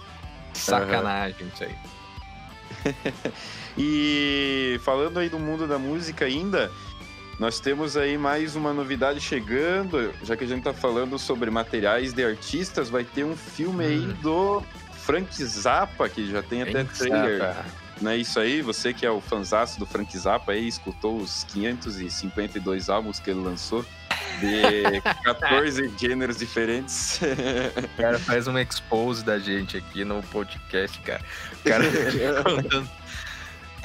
Sacanagem 0.53 1.43
uhum. 1.43 1.51
isso 1.55 1.65
aí. 1.65 1.77
e 3.79 4.81
falando 4.85 5.19
aí 5.19 5.29
do 5.29 5.39
mundo 5.39 5.67
da 5.67 5.79
música 5.79 6.25
ainda, 6.25 6.71
nós 7.39 7.61
temos 7.61 7.97
aí 7.97 8.19
mais 8.19 8.57
uma 8.57 8.73
novidade 8.73 9.21
chegando, 9.21 10.13
já 10.25 10.37
que 10.37 10.45
a 10.45 10.47
gente 10.47 10.65
tá 10.65 10.73
falando 10.73 11.19
sobre 11.19 11.51
materiais 11.51 12.13
de 12.13 12.25
artistas, 12.25 12.91
vai 12.91 13.05
ter 13.05 13.25
um 13.25 13.37
filme 13.37 13.85
hum. 13.85 13.89
aí 13.89 14.07
do 14.15 14.63
Frank 15.09 15.43
Zappa, 15.43 16.07
que 16.07 16.31
já 16.31 16.43
tem 16.43 16.61
até 16.61 16.85
trailer. 16.85 17.39
Zappa. 17.39 17.65
Não 18.03 18.11
é 18.11 18.19
isso 18.19 18.39
aí? 18.39 18.61
Você 18.61 18.93
que 18.93 19.07
é 19.07 19.11
o 19.11 19.23
fanzaço 19.23 19.79
do 19.79 19.87
Frank 19.87 20.17
Zappa 20.19 20.53
aí, 20.53 20.69
escutou 20.69 21.17
os 21.17 21.45
552 21.45 22.91
álbuns 22.91 23.19
que 23.19 23.31
ele 23.31 23.41
lançou 23.41 23.87
de 24.39 25.01
14 25.25 25.91
gêneros 25.99 26.37
diferentes. 26.37 27.21
O 27.23 27.97
cara 27.97 28.19
faz 28.19 28.47
uma 28.47 28.61
expose 28.61 29.25
da 29.25 29.39
gente 29.39 29.79
aqui 29.79 30.05
no 30.05 30.23
podcast, 30.25 30.99
cara. 31.01 31.23
O 31.55 31.69
cara 31.69 31.85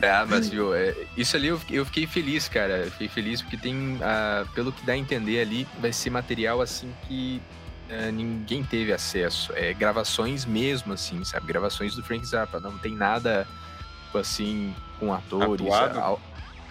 Ah, 0.04 0.26
mas 0.28 0.50
viu, 0.50 0.74
é, 0.74 0.94
isso 1.16 1.38
ali 1.38 1.48
eu, 1.48 1.62
eu 1.70 1.86
fiquei 1.86 2.06
feliz, 2.06 2.50
cara. 2.50 2.80
Eu 2.80 2.92
fiquei 2.92 3.08
feliz 3.08 3.42
porque 3.42 3.56
tem, 3.56 3.98
ah, 4.02 4.46
pelo 4.54 4.74
que 4.74 4.86
dá 4.86 4.92
a 4.92 4.98
entender 4.98 5.40
ali, 5.40 5.66
vai 5.80 5.94
ser 5.94 6.10
material 6.10 6.60
assim 6.60 6.94
que 7.08 7.42
ah, 8.00 8.12
ninguém 8.12 8.64
teve 8.64 8.92
acesso. 8.92 9.52
É 9.56 9.74
gravações 9.74 10.46
mesmo, 10.46 10.94
assim, 10.94 11.24
sabe? 11.24 11.48
Gravações 11.48 11.96
do 11.96 12.04
Frank 12.04 12.26
Zappa. 12.26 12.60
Não 12.60 12.78
tem 12.78 12.96
nada, 12.96 13.48
tipo 14.06 14.18
assim, 14.18 14.74
com 15.00 15.14
atores. 15.14 15.68
Atuado? 15.72 16.22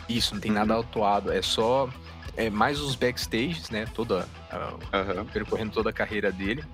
Isso, 0.09 0.35
não 0.35 0.41
tem 0.41 0.51
nada 0.51 0.73
uhum. 0.73 0.79
autuado. 0.79 1.33
É 1.33 1.43
só 1.43 1.89
é, 2.37 2.51
mais 2.51 2.81
os 2.81 2.95
backstages, 2.95 3.71
né? 3.71 3.87
Toda, 3.95 4.29
uhum. 4.53 5.25
percorrendo 5.27 5.73
toda 5.73 5.91
a 5.91 5.93
carreira 5.93 6.33
dele. 6.33 6.65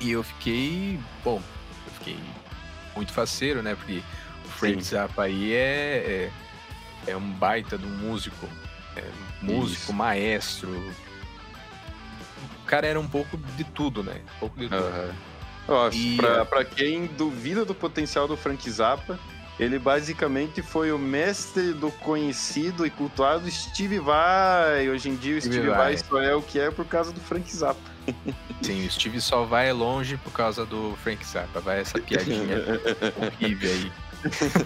E 0.00 0.10
eu 0.10 0.22
fiquei, 0.22 0.98
bom, 1.22 1.40
eu 1.86 1.92
fiquei 1.92 2.18
muito 2.94 3.12
faceiro, 3.12 3.62
né? 3.62 3.74
Porque 3.74 4.02
o 4.44 4.48
Frank 4.48 4.82
Sim. 4.84 4.90
Zappa 4.90 5.22
aí 5.24 5.52
é, 5.52 6.30
é, 7.06 7.10
é, 7.12 7.16
um 7.16 7.30
baita 7.32 7.78
de 7.78 7.86
um 7.86 7.96
músico. 7.96 8.48
É, 8.96 9.04
músico, 9.42 9.82
Isso. 9.82 9.92
maestro. 9.92 10.94
O 12.64 12.66
cara 12.66 12.86
era 12.86 12.98
um 12.98 13.06
pouco 13.06 13.36
de 13.36 13.62
tudo, 13.62 14.02
né? 14.02 14.22
Um 14.36 14.40
pouco 14.40 14.58
de 14.58 14.68
tudo. 14.70 14.82
Uhum. 14.82 15.12
Eu 15.68 15.82
acho, 15.82 15.98
e... 15.98 16.16
pra, 16.16 16.44
pra 16.46 16.64
quem 16.64 17.06
duvida 17.06 17.62
do 17.62 17.74
potencial 17.74 18.26
do 18.26 18.38
Frank 18.38 18.70
Zappa, 18.70 19.18
ele 19.60 19.78
basicamente 19.78 20.62
foi 20.62 20.90
o 20.90 20.98
mestre 20.98 21.74
do 21.74 21.90
conhecido 21.90 22.86
e 22.86 22.90
cultuado 22.90 23.50
Steve 23.50 23.98
Vai. 23.98 24.88
Hoje 24.88 25.10
em 25.10 25.16
dia 25.16 25.36
o 25.36 25.40
Steve, 25.40 25.56
Steve 25.56 25.70
Vai 25.70 25.96
só 25.98 26.22
é 26.22 26.34
o 26.34 26.40
que 26.40 26.58
é 26.58 26.70
por 26.70 26.86
causa 26.86 27.12
do 27.12 27.20
Frank 27.20 27.54
Zappa. 27.54 27.90
Sim, 28.62 28.86
o 28.86 28.90
Steve 28.90 29.20
só 29.20 29.44
vai 29.44 29.70
longe 29.72 30.16
por 30.16 30.32
causa 30.32 30.64
do 30.64 30.96
Frank 31.02 31.24
Zappa. 31.24 31.60
Vai 31.60 31.80
essa 31.80 31.98
piadinha 31.98 32.56
horrível 33.20 33.70
aí 33.70 33.92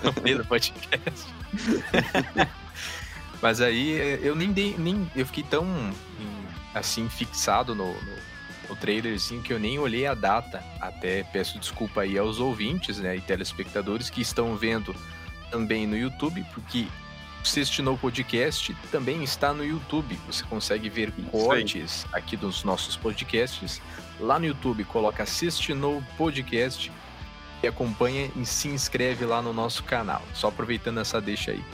no 0.05 0.23
meio 0.23 0.39
do 0.39 0.45
podcast. 0.45 1.27
Mas 3.43 3.61
aí 3.61 4.21
eu 4.23 4.35
nem 4.35 4.53
dei, 4.53 4.75
nem 4.79 5.11
eu 5.15 5.27
fiquei 5.27 5.45
tão 5.45 5.65
assim 6.79 7.09
fixado 7.09 7.75
no, 7.75 7.93
no 7.93 8.29
o 8.69 8.77
trailerzinho 8.77 9.43
que 9.43 9.53
eu 9.53 9.59
nem 9.59 9.79
olhei 9.79 10.07
a 10.07 10.15
data. 10.15 10.63
Até 10.81 11.23
peço 11.25 11.59
desculpa 11.59 12.03
aí 12.03 12.19
aos 12.19 12.39
ouvintes, 12.39 12.99
né, 12.99 13.17
e 13.17 13.21
telespectadores 13.21 14.11
que 14.11 14.21
estão 14.21 14.57
vendo 14.57 14.95
também 15.51 15.87
no 15.87 15.97
YouTube, 15.97 16.45
porque 16.53 16.87
o 17.43 17.47
Sextinou 17.47 17.97
Podcast 17.97 18.77
também 18.91 19.23
está 19.23 19.55
no 19.55 19.65
YouTube. 19.65 20.19
Você 20.27 20.45
consegue 20.45 20.89
ver 20.89 21.13
cortes 21.31 22.07
aqui 22.13 22.37
dos 22.37 22.65
nossos 22.65 22.97
podcasts. 22.97 23.81
Lá 24.21 24.39
no 24.39 24.47
YouTube, 24.47 24.85
coloca 24.85 25.25
Sextinou 25.25 26.03
Podcast 26.17 26.93
e 27.63 27.67
acompanha 27.67 28.31
e 28.37 28.45
se 28.45 28.69
inscreve 28.69 29.25
lá 29.25 29.41
no 29.41 29.53
nosso 29.53 29.83
canal. 29.85 30.23
Só 30.35 30.49
aproveitando 30.49 31.01
essa 31.01 31.21
deixa 31.21 31.53
aí. 31.53 31.65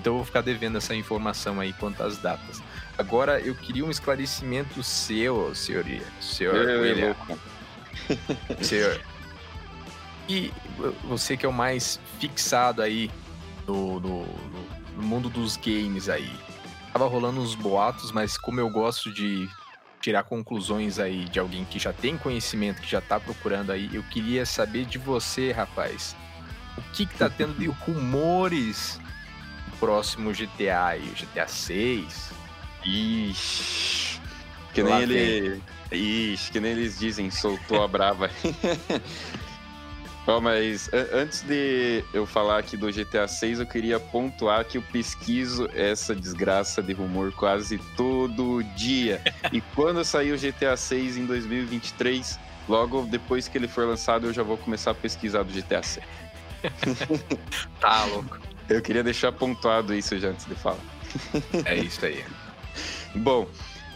Então 0.00 0.14
eu 0.14 0.16
vou 0.16 0.24
ficar 0.24 0.40
devendo 0.40 0.78
essa 0.78 0.94
informação 0.94 1.60
aí 1.60 1.72
quanto 1.74 2.02
às 2.02 2.16
datas. 2.16 2.62
Agora 3.00 3.40
eu 3.40 3.54
queria 3.54 3.82
um 3.82 3.90
esclarecimento 3.90 4.82
seu, 4.82 5.54
senhor, 5.54 5.86
senhor 6.20 6.54
eu, 6.54 6.82
William. 6.82 7.16
Eu, 7.28 8.60
senhor. 8.62 9.00
E 10.28 10.52
você 11.04 11.34
que 11.34 11.46
é 11.46 11.48
o 11.48 11.52
mais 11.52 11.98
fixado 12.18 12.82
aí 12.82 13.10
no, 13.66 13.98
no, 14.00 14.26
no, 14.96 15.02
mundo 15.02 15.30
dos 15.30 15.56
games 15.56 16.10
aí. 16.10 16.30
Tava 16.92 17.08
rolando 17.08 17.40
uns 17.40 17.54
boatos, 17.54 18.12
mas 18.12 18.36
como 18.36 18.60
eu 18.60 18.68
gosto 18.68 19.10
de 19.10 19.48
tirar 20.02 20.24
conclusões 20.24 20.98
aí 20.98 21.24
de 21.24 21.40
alguém 21.40 21.64
que 21.64 21.78
já 21.78 21.94
tem 21.94 22.18
conhecimento, 22.18 22.82
que 22.82 22.90
já 22.90 23.00
tá 23.00 23.18
procurando 23.18 23.72
aí, 23.72 23.88
eu 23.94 24.02
queria 24.02 24.44
saber 24.44 24.84
de 24.84 24.98
você, 24.98 25.52
rapaz. 25.52 26.14
O 26.76 26.82
que 26.92 27.06
que 27.06 27.16
tá 27.16 27.30
tendo 27.30 27.58
de 27.58 27.66
rumores 27.86 29.00
do 29.70 29.76
próximo 29.78 30.32
GTA 30.32 30.84
aí, 30.84 31.08
o 31.08 31.14
GTA 31.14 31.48
6? 31.48 32.39
Ixi. 32.84 34.20
Que 34.72 34.82
nem 34.82 35.02
ele. 35.02 35.62
Ixi, 35.90 36.52
que 36.52 36.60
nem 36.60 36.72
eles 36.72 36.98
dizem, 36.98 37.30
soltou 37.30 37.82
a 37.82 37.88
brava. 37.88 38.30
oh, 40.26 40.40
mas 40.40 40.88
antes 41.12 41.42
de 41.42 42.04
eu 42.14 42.24
falar 42.24 42.58
aqui 42.58 42.76
do 42.76 42.90
GTA 42.92 43.26
6, 43.26 43.60
eu 43.60 43.66
queria 43.66 43.98
pontuar 43.98 44.64
que 44.64 44.78
eu 44.78 44.82
pesquiso 44.82 45.68
essa 45.74 46.14
desgraça 46.14 46.82
de 46.82 46.92
rumor 46.92 47.32
quase 47.32 47.78
todo 47.96 48.62
dia. 48.76 49.20
e 49.52 49.60
quando 49.60 50.04
sair 50.04 50.32
o 50.32 50.38
GTA 50.38 50.76
6 50.76 51.16
em 51.16 51.26
2023, 51.26 52.38
logo 52.68 53.02
depois 53.02 53.48
que 53.48 53.58
ele 53.58 53.68
for 53.68 53.86
lançado, 53.86 54.28
eu 54.28 54.32
já 54.32 54.42
vou 54.42 54.56
começar 54.56 54.92
a 54.92 54.94
pesquisar 54.94 55.42
do 55.42 55.52
GTA 55.52 55.82
6. 55.82 56.06
tá 57.80 58.04
louco. 58.04 58.38
Eu 58.68 58.80
queria 58.80 59.02
deixar 59.02 59.32
pontuado 59.32 59.92
isso 59.92 60.16
já 60.18 60.28
antes 60.28 60.46
de 60.46 60.54
falar. 60.54 60.78
é 61.64 61.76
isso 61.76 62.06
aí. 62.06 62.24
Bom, 63.14 63.46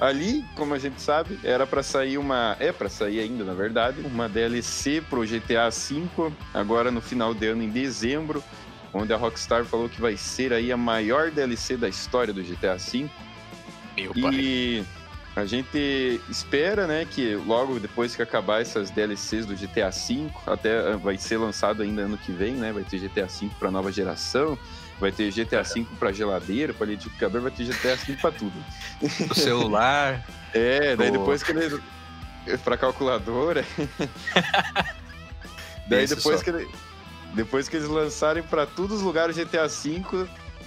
ali, 0.01 0.45
como 0.57 0.75
a 0.75 0.79
gente 0.79 1.01
sabe, 1.01 1.39
era 1.43 1.67
para 1.67 1.83
sair 1.83 2.19
uma. 2.19 2.57
É 2.59 2.73
para 2.73 2.89
sair 2.89 3.21
ainda, 3.21 3.45
na 3.45 3.55
verdade, 3.55 4.01
uma 4.01 4.29
DLC 4.29 5.03
pro 5.09 5.27
GTA 5.27 5.71
V, 5.71 6.33
agora 6.53 6.91
no 6.91 7.01
final 7.01 7.35
de 7.35 7.47
ano, 7.47 7.63
em 7.63 7.71
dezembro, 7.71 8.43
onde 8.93 9.13
a 9.13 9.17
Rockstar 9.17 9.65
falou 9.65 9.89
que 9.89 10.01
vai 10.01 10.17
ser 10.17 10.53
aí 10.53 10.73
a 10.73 10.77
maior 10.77 11.31
DLC 11.31 11.77
da 11.77 11.89
história 11.89 12.33
do 12.33 12.43
GTA 12.43 12.77
V. 12.77 13.09
Meu 13.97 14.13
e 14.17 14.85
pai. 15.35 15.43
a 15.43 15.47
gente 15.47 16.21
espera, 16.29 16.87
né, 16.87 17.07
que 17.09 17.37
logo 17.37 17.79
depois 17.79 18.17
que 18.17 18.23
acabar 18.23 18.61
essas 18.61 18.91
DLCs 18.91 19.47
do 19.47 19.55
GTA 19.55 19.91
V, 19.91 20.29
até 20.47 20.97
vai 20.97 21.17
ser 21.17 21.37
lançado 21.37 21.83
ainda 21.83 22.03
ano 22.03 22.19
que 22.19 22.33
vem, 22.33 22.55
né? 22.55 22.73
Vai 22.73 22.83
ter 22.83 22.99
GTA 22.99 23.27
V 23.27 23.49
para 23.59 23.71
nova 23.71 23.93
geração 23.93 24.59
vai 25.01 25.11
ter 25.13 25.31
GTA 25.31 25.63
V 25.63 25.87
para 25.99 26.13
geladeira, 26.13 26.73
para 26.73 26.87
liquidificador, 26.87 27.41
vai 27.41 27.51
ter 27.51 27.65
GTA 27.65 27.97
V 27.97 28.17
para 28.21 28.33
tudo. 28.33 28.65
O 29.31 29.35
celular. 29.35 30.25
é, 30.53 30.97
daí 30.97 31.11
depois 31.11 31.43
que 31.43 31.53
ele 31.53 31.81
para 32.63 32.77
calculadora. 32.77 33.65
daí 35.89 36.07
depois 36.07 36.43
que 36.43 36.51
ele, 36.51 36.69
depois 37.35 37.69
que 37.69 37.77
eles 37.77 37.89
lançarem 37.89 38.43
para 38.43 38.67
todos 38.67 38.99
os 38.99 39.03
lugares 39.03 39.37
GTA 39.37 39.67
V, 39.67 40.27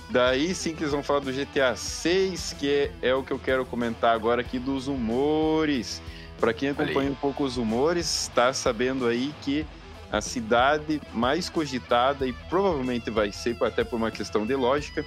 daí 0.09 0.53
sim 0.55 0.73
que 0.75 0.83
eles 0.83 0.91
vão 0.91 1.03
falar 1.03 1.19
do 1.19 1.31
GTA 1.31 1.75
6, 1.75 2.55
que 2.57 2.69
é, 2.69 2.91
é 3.09 3.13
o 3.13 3.23
que 3.23 3.31
eu 3.31 3.39
quero 3.39 3.65
comentar 3.65 4.13
agora 4.13 4.41
aqui 4.41 4.59
dos 4.59 4.87
humores. 4.87 6.01
Para 6.39 6.53
quem 6.53 6.69
acompanha 6.69 7.09
um 7.09 7.15
pouco 7.15 7.43
os 7.43 7.57
humores, 7.57 8.23
está 8.23 8.53
sabendo 8.53 9.07
aí 9.07 9.33
que 9.41 9.65
a 10.11 10.21
cidade 10.21 11.01
mais 11.13 11.49
cogitada 11.49 12.25
e 12.25 12.33
provavelmente 12.33 13.09
vai 13.09 13.31
ser, 13.31 13.57
até 13.63 13.83
por 13.83 13.97
uma 13.97 14.11
questão 14.11 14.45
de 14.45 14.55
lógica, 14.55 15.05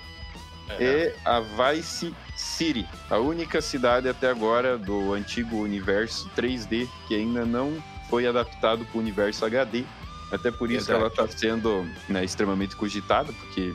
é, 0.79 0.85
é 0.85 1.17
a 1.25 1.41
Vice 1.41 2.15
City, 2.37 2.87
a 3.09 3.19
única 3.19 3.61
cidade 3.61 4.09
até 4.09 4.31
agora 4.31 4.79
do 4.79 5.13
antigo 5.13 5.57
universo 5.57 6.31
3D 6.37 6.89
que 7.09 7.15
ainda 7.15 7.45
não 7.45 7.83
foi 8.09 8.27
adaptado 8.27 8.85
para 8.85 8.99
o 8.99 9.01
universo 9.01 9.45
HD. 9.45 9.85
Até 10.31 10.51
por 10.51 10.71
isso 10.71 10.93
ela 10.93 11.09
está 11.09 11.27
sendo 11.27 11.85
né, 12.09 12.25
extremamente 12.25 12.77
cogitada, 12.77 13.33
porque 13.33 13.75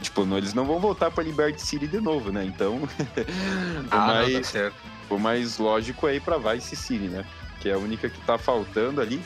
tipo, 0.00 0.24
não, 0.24 0.38
eles 0.38 0.54
não 0.54 0.64
vão 0.64 0.78
voltar 0.78 1.10
para 1.10 1.24
Liberty 1.24 1.60
City 1.60 1.86
de 1.86 2.00
novo, 2.00 2.30
né? 2.30 2.44
Então, 2.44 2.80
ah, 3.90 4.04
o, 4.04 4.06
mais, 4.06 4.54
não, 4.54 4.70
tá 4.70 4.76
o 5.10 5.18
mais 5.18 5.58
lógico 5.58 6.08
é 6.08 6.16
ir 6.16 6.20
para 6.20 6.38
Vice 6.38 6.76
City, 6.76 7.08
né? 7.08 7.24
Que 7.60 7.68
é 7.68 7.74
a 7.74 7.78
única 7.78 8.08
que 8.08 8.18
está 8.18 8.38
faltando 8.38 9.00
ali. 9.00 9.20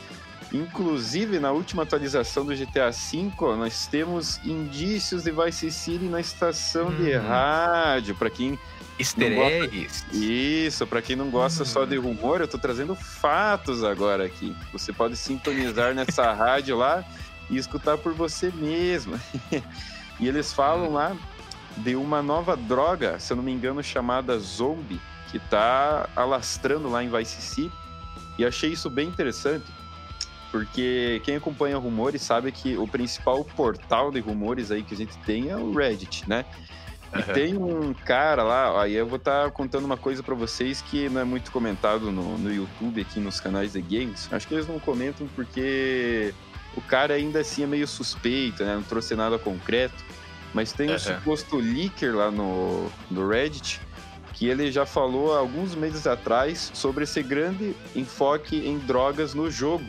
Inclusive, 0.52 1.38
na 1.38 1.52
última 1.52 1.84
atualização 1.84 2.44
do 2.44 2.54
GTA 2.54 2.90
V, 2.90 3.56
nós 3.56 3.86
temos 3.86 4.44
indícios 4.44 5.22
de 5.22 5.30
Vice 5.30 5.70
City 5.70 6.06
na 6.06 6.20
estação 6.20 6.88
hum. 6.88 6.96
de 6.96 7.12
rádio. 7.16 8.14
Para 8.14 8.30
quem. 8.30 8.58
Easter 8.98 9.32
eggs. 9.32 10.04
Isso, 10.12 10.86
para 10.86 11.00
quem 11.00 11.16
não 11.16 11.30
gosta 11.30 11.62
hum. 11.62 11.66
só 11.66 11.84
de 11.86 11.96
rumor, 11.96 12.40
eu 12.40 12.48
tô 12.48 12.58
trazendo 12.58 12.94
fatos 12.94 13.82
agora 13.82 14.26
aqui. 14.26 14.54
Você 14.72 14.92
pode 14.92 15.16
sintonizar 15.16 15.94
nessa 15.94 16.32
rádio 16.34 16.76
lá 16.76 17.04
e 17.48 17.56
escutar 17.56 17.96
por 17.96 18.12
você 18.12 18.52
mesmo. 18.54 19.18
e 20.20 20.28
eles 20.28 20.52
falam 20.52 20.92
lá 20.92 21.16
de 21.78 21.96
uma 21.96 22.20
nova 22.20 22.56
droga, 22.56 23.18
se 23.18 23.32
eu 23.32 23.36
não 23.36 23.44
me 23.44 23.52
engano, 23.52 23.82
chamada 23.82 24.38
Zombie, 24.38 25.00
que 25.30 25.38
está 25.38 26.08
alastrando 26.14 26.90
lá 26.90 27.02
em 27.02 27.08
Vice 27.08 27.40
City. 27.40 27.72
E 28.38 28.44
achei 28.44 28.72
isso 28.72 28.90
bem 28.90 29.08
interessante, 29.08 29.64
porque 30.50 31.20
quem 31.24 31.36
acompanha 31.36 31.76
rumores 31.78 32.22
sabe 32.22 32.50
que 32.50 32.76
o 32.76 32.86
principal 32.86 33.44
portal 33.44 34.10
de 34.10 34.20
rumores 34.20 34.70
aí 34.70 34.82
que 34.82 34.94
a 34.94 34.96
gente 34.96 35.16
tem 35.18 35.50
é 35.50 35.56
o 35.56 35.72
Reddit, 35.72 36.28
né? 36.28 36.44
E 37.12 37.18
uhum. 37.18 37.34
tem 37.34 37.56
um 37.56 37.92
cara 37.92 38.42
lá, 38.42 38.82
aí 38.82 38.94
eu 38.94 39.06
vou 39.06 39.16
estar 39.16 39.44
tá 39.44 39.50
contando 39.50 39.84
uma 39.84 39.96
coisa 39.96 40.22
para 40.22 40.34
vocês 40.34 40.80
que 40.80 41.08
não 41.08 41.20
é 41.20 41.24
muito 41.24 41.50
comentado 41.50 42.12
no, 42.12 42.38
no 42.38 42.52
YouTube, 42.52 43.00
aqui 43.00 43.18
nos 43.18 43.40
canais 43.40 43.72
de 43.72 43.82
games. 43.82 44.28
Acho 44.32 44.46
que 44.46 44.54
eles 44.54 44.68
não 44.68 44.78
comentam 44.78 45.26
porque 45.34 46.32
o 46.76 46.80
cara 46.80 47.14
ainda 47.14 47.40
assim 47.40 47.64
é 47.64 47.66
meio 47.66 47.86
suspeito, 47.86 48.64
né? 48.64 48.76
Não 48.76 48.82
trouxe 48.82 49.16
nada 49.16 49.38
concreto. 49.38 50.04
Mas 50.54 50.72
tem 50.72 50.92
um 50.92 50.98
suposto 50.98 51.56
leaker 51.56 52.14
lá 52.14 52.30
no, 52.30 52.90
no 53.08 53.28
Reddit 53.28 53.80
que 54.32 54.46
ele 54.46 54.72
já 54.72 54.86
falou 54.86 55.34
há 55.34 55.38
alguns 55.38 55.74
meses 55.74 56.06
atrás 56.06 56.70
sobre 56.72 57.04
esse 57.04 57.22
grande 57.22 57.76
enfoque 57.94 58.56
em 58.56 58.78
drogas 58.78 59.34
no 59.34 59.50
jogo. 59.50 59.84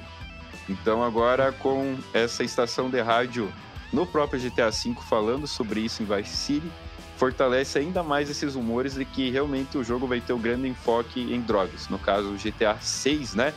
Então 0.72 1.04
agora 1.04 1.52
com 1.52 1.98
essa 2.14 2.44
estação 2.44 2.90
de 2.90 3.02
rádio 3.02 3.52
no 3.92 4.06
próprio 4.06 4.40
GTA 4.40 4.70
V 4.70 4.96
falando 5.10 5.46
sobre 5.46 5.82
isso 5.82 6.02
em 6.02 6.06
Vice 6.06 6.36
City, 6.36 6.72
fortalece 7.18 7.78
ainda 7.78 8.02
mais 8.02 8.30
esses 8.30 8.56
rumores 8.56 8.96
de 8.96 9.04
que 9.06 9.30
realmente 9.30 9.78
o 9.78 9.84
jogo 9.84 10.08
vai 10.08 10.22
ter 10.22 10.34
um 10.34 10.40
grande 10.40 10.68
enfoque 10.68 11.22
em 11.22 11.42
drogas. 11.42 11.90
No 11.90 12.00
caso, 12.00 12.30
o 12.30 12.38
GTA 12.38 12.78
6, 12.80 13.36
né? 13.36 13.54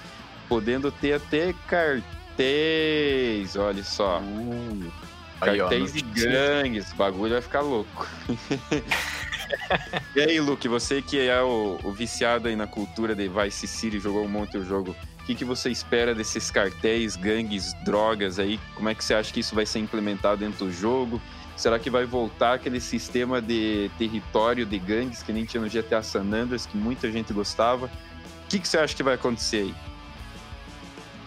Podendo 0.49 0.91
ter 0.91 1.15
até 1.15 1.55
cartéis, 1.67 3.57
olha 3.57 3.83
só. 3.85 4.21
Uh, 4.21 4.93
cartéis 5.41 5.93
de 5.93 6.03
gangues, 6.03 6.93
o 6.93 6.97
bagulho 6.97 7.33
vai 7.33 7.43
ficar 7.43 7.61
louco. 7.61 8.07
e 10.15 10.21
aí, 10.21 10.41
Luke, 10.41 10.69
você 10.69 11.01
que 11.01 11.19
é 11.21 11.41
o, 11.43 11.79
o, 11.83 11.91
viciado 11.91 12.49
aí 12.49 12.57
na 12.57 12.67
cultura 12.67 13.15
de 13.15 13.29
Vice 13.29 13.67
City, 13.67 13.99
jogou 13.99 14.25
um 14.25 14.29
monte 14.29 14.59
o 14.59 14.65
jogo, 14.65 14.95
o 15.25 15.27
que, 15.27 15.35
que 15.35 15.45
você 15.45 15.71
espera 15.71 16.15
desses 16.15 16.51
cartéis, 16.51 17.17
gangues, 17.17 17.73
drogas 17.83 18.39
aí? 18.39 18.61
Como 18.75 18.91
é 18.91 18.95
que 18.95 19.03
você 19.03 19.15
acha 19.15 19.33
que 19.33 19.41
isso 19.41 19.55
vai 19.55 19.65
ser 19.65 19.79
implementado 19.79 20.37
dentro 20.37 20.67
do 20.67 20.71
jogo? 20.71 21.19
Será 21.57 21.79
que 21.79 21.89
vai 21.89 22.05
voltar 22.05 22.53
aquele 22.53 22.79
sistema 22.79 23.41
de 23.41 23.91
território 23.97 24.67
de 24.67 24.79
gangues 24.79 25.23
que 25.23 25.33
nem 25.33 25.47
tinha 25.47 25.63
no 25.63 25.71
GTA 25.71 26.03
San 26.03 26.31
Andreas, 26.31 26.67
que 26.67 26.77
muita 26.77 27.11
gente 27.11 27.33
gostava? 27.33 27.87
O 27.87 28.49
que, 28.51 28.59
que 28.59 28.69
você 28.69 28.77
acha 28.77 28.95
que 28.95 29.03
vai 29.03 29.15
acontecer 29.15 29.63
aí? 29.63 29.75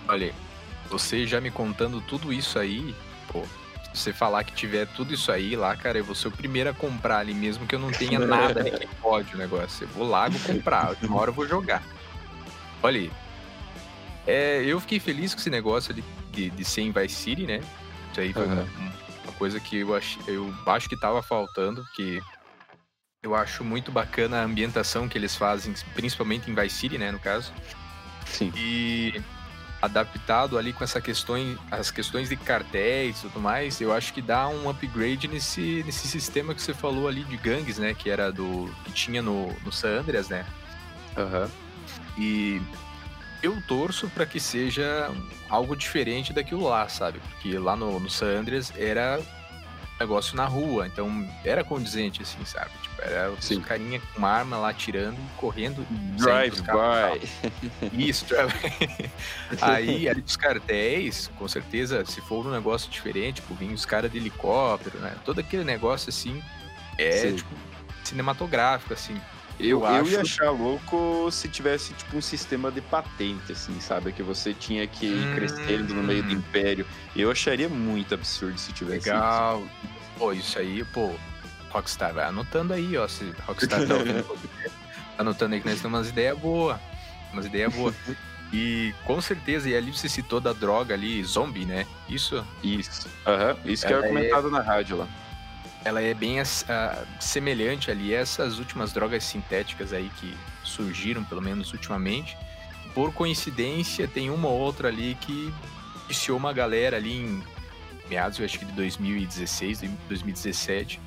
Olha, 0.07 0.31
você 0.91 1.25
já 1.25 1.41
me 1.41 1.49
contando 1.49 1.99
tudo 1.99 2.31
isso 2.31 2.59
aí, 2.59 2.93
pô, 3.29 3.41
se 3.95 4.03
você 4.03 4.13
falar 4.13 4.43
que 4.43 4.53
tiver 4.53 4.85
tudo 4.85 5.15
isso 5.15 5.31
aí 5.31 5.55
lá, 5.55 5.75
cara, 5.75 5.97
eu 5.97 6.03
vou 6.03 6.13
ser 6.13 6.27
o 6.27 6.31
primeiro 6.31 6.69
a 6.69 6.73
comprar 6.73 7.17
ali, 7.17 7.33
mesmo 7.33 7.65
que 7.65 7.73
eu 7.73 7.79
não 7.79 7.89
tenha 7.91 8.19
nada 8.23 8.59
ali 8.59 8.69
que 8.69 8.87
pode 9.01 9.33
o 9.33 9.37
negócio. 9.39 9.85
Eu 9.85 9.89
vou 9.89 10.07
lá, 10.07 10.29
vou 10.29 10.39
comprar, 10.41 10.95
uma 11.01 11.19
hora 11.19 11.31
eu 11.31 11.33
vou 11.33 11.47
jogar. 11.47 11.81
Olha 12.83 12.99
aí. 12.99 13.11
É, 14.27 14.61
eu 14.63 14.79
fiquei 14.81 14.99
feliz 14.99 15.33
com 15.33 15.39
esse 15.39 15.49
negócio 15.49 15.93
ali 15.93 16.03
de, 16.31 16.49
de 16.49 16.65
ser 16.65 16.81
em 16.81 16.91
Vice 16.91 17.15
City, 17.15 17.47
né? 17.47 17.61
Isso 18.11 18.19
aí 18.19 18.33
foi 18.33 18.45
uhum. 18.45 18.67
uma, 19.23 19.33
coisa 19.33 19.59
que 19.59 19.77
eu, 19.77 19.95
ach, 19.95 20.17
eu 20.27 20.53
acho 20.65 20.89
que 20.89 20.99
tava 20.99 21.23
faltando, 21.23 21.85
que 21.95 22.19
eu 23.23 23.35
acho 23.35 23.63
muito 23.63 23.91
bacana 23.91 24.41
a 24.41 24.43
ambientação 24.43 25.07
que 25.07 25.17
eles 25.17 25.35
fazem, 25.35 25.73
principalmente 25.93 26.49
em 26.51 26.55
Vice 26.55 26.75
City, 26.75 26.97
né, 26.97 27.11
no 27.11 27.19
caso. 27.19 27.53
Sim. 28.25 28.51
E 28.55 29.21
adaptado 29.81 30.57
ali 30.57 30.73
com 30.73 30.83
essa 30.83 30.99
questão, 30.99 31.35
as 31.69 31.91
questões 31.91 32.29
de 32.29 32.35
cartéis 32.35 33.19
e 33.19 33.21
tudo 33.23 33.39
mais, 33.39 33.79
eu 33.79 33.93
acho 33.93 34.13
que 34.13 34.21
dá 34.21 34.47
um 34.49 34.69
upgrade 34.69 35.27
nesse, 35.27 35.83
nesse 35.85 36.07
sistema 36.07 36.53
que 36.53 36.61
você 36.61 36.73
falou 36.73 37.07
ali 37.07 37.23
de 37.23 37.37
gangues, 37.37 37.77
né? 37.77 37.93
Que 37.93 38.09
era 38.09 38.31
do. 38.31 38.69
que 38.83 38.91
tinha 38.91 39.21
no, 39.21 39.53
no 39.63 39.71
San 39.71 39.99
Andreas, 39.99 40.29
né? 40.29 40.45
Uhum. 41.15 41.49
E 42.17 42.61
eu 43.41 43.61
torço 43.67 44.09
para 44.09 44.25
que 44.25 44.39
seja 44.39 45.11
algo 45.49 45.75
diferente 45.75 46.33
daquilo 46.33 46.63
lá, 46.63 46.87
sabe? 46.89 47.19
Porque 47.19 47.57
lá 47.57 47.75
no, 47.75 47.99
no 47.99 48.09
San 48.09 48.39
Andreas 48.39 48.71
era 48.77 49.19
negócio 49.99 50.35
na 50.35 50.45
rua, 50.45 50.85
então 50.85 51.27
era 51.43 51.63
condizente, 51.63 52.21
assim, 52.21 52.43
sabe? 52.45 52.69
Tipo, 52.81 53.01
era 53.01 53.31
o 53.31 53.61
carinha 53.61 53.99
com 53.99 54.19
uma 54.19 54.29
arma 54.29 54.57
lá 54.57 54.73
tirando 54.73 55.15
e 55.15 55.37
correndo. 55.37 55.85
Drive 56.17 56.61
by. 56.61 57.89
Isso, 57.93 58.25
drive 58.25 58.53
Aí, 59.61 60.07
ali 60.07 60.21
dos 60.21 60.37
cartéis, 60.37 61.31
com 61.37 61.47
certeza, 61.47 62.05
se 62.05 62.21
for 62.21 62.45
um 62.45 62.51
negócio 62.51 62.89
diferente, 62.91 63.41
tipo, 63.41 63.55
vinha 63.55 63.73
os 63.73 63.85
caras 63.85 64.11
de 64.11 64.17
helicóptero, 64.17 64.99
né? 64.99 65.15
Todo 65.25 65.39
aquele 65.39 65.63
negócio, 65.63 66.09
assim, 66.09 66.43
é, 66.97 67.11
Sim. 67.11 67.35
tipo, 67.37 67.49
cinematográfico, 68.03 68.93
assim. 68.93 69.19
Eu, 69.59 69.79
eu, 69.79 69.85
acho... 69.85 70.11
ia 70.11 70.21
achar 70.21 70.51
louco 70.51 71.29
se 71.31 71.47
tivesse, 71.49 71.93
tipo, 71.93 72.17
um 72.17 72.21
sistema 72.21 72.71
de 72.71 72.79
patente, 72.79 73.51
assim, 73.51 73.79
sabe? 73.79 74.11
Que 74.11 74.21
você 74.21 74.53
tinha 74.53 74.85
que 74.85 75.07
ir 75.07 75.27
hum... 75.27 75.35
crescendo 75.35 75.93
no 75.95 76.03
meio 76.03 76.21
do 76.23 76.29
hum. 76.29 76.37
império. 76.37 76.85
Eu 77.15 77.31
acharia 77.31 77.67
muito 77.67 78.13
absurdo 78.13 78.57
se 78.59 78.71
tivesse 78.71 79.09
Legal. 79.09 79.61
Isso. 79.61 79.69
Pô, 80.17 80.33
isso 80.33 80.59
aí, 80.59 80.83
pô, 80.85 81.11
Rockstar, 81.69 82.13
vai 82.13 82.25
anotando 82.25 82.73
aí, 82.73 82.95
ó. 82.97 83.07
Se 83.07 83.33
Rockstar 83.45 83.87
tá 83.87 83.95
ouvindo 83.95 84.23
tá 84.23 84.69
anotando 85.17 85.55
aí 85.55 85.61
que 85.61 85.69
nós 85.69 85.81
temos 85.81 85.99
umas 85.99 86.09
ideias 86.09 86.37
boas. 86.37 86.79
Umas 87.33 87.45
ideias 87.45 87.73
boas. 87.73 87.95
E 88.53 88.95
com 89.03 89.19
certeza, 89.19 89.67
e 89.67 89.75
ali 89.75 89.91
você 89.91 90.07
citou 90.07 90.39
da 90.39 90.53
droga 90.53 90.93
ali, 90.93 91.21
zombie, 91.21 91.65
né? 91.65 91.85
Isso? 92.07 92.47
Isso. 92.63 93.09
Uhum. 93.25 93.69
Isso 93.69 93.85
que 93.85 93.91
era 93.91 94.07
comentado 94.07 94.47
é... 94.47 94.51
na 94.51 94.61
rádio 94.61 94.95
lá 94.95 95.07
ela 95.87 96.01
é 96.01 96.13
bem 96.13 96.41
uh, 96.41 96.45
semelhante 97.19 97.89
ali 97.89 98.13
a 98.13 98.19
essas 98.19 98.59
últimas 98.59 98.91
drogas 98.91 99.23
sintéticas 99.23 99.93
aí 99.93 100.11
que 100.19 100.35
surgiram, 100.63 101.23
pelo 101.23 101.41
menos 101.41 101.71
ultimamente. 101.71 102.37
Por 102.93 103.13
coincidência, 103.13 104.05
tem 104.07 104.29
uma 104.29 104.49
ou 104.49 104.59
outra 104.59 104.89
ali 104.89 105.15
que 105.21 105.53
viciou 106.07 106.37
uma 106.37 106.51
galera 106.51 106.97
ali 106.97 107.13
em 107.13 107.43
meados, 108.09 108.37
eu 108.39 108.45
acho 108.45 108.59
que 108.59 108.65
de 108.65 108.71
2016, 108.73 109.81
2017, 110.09 110.99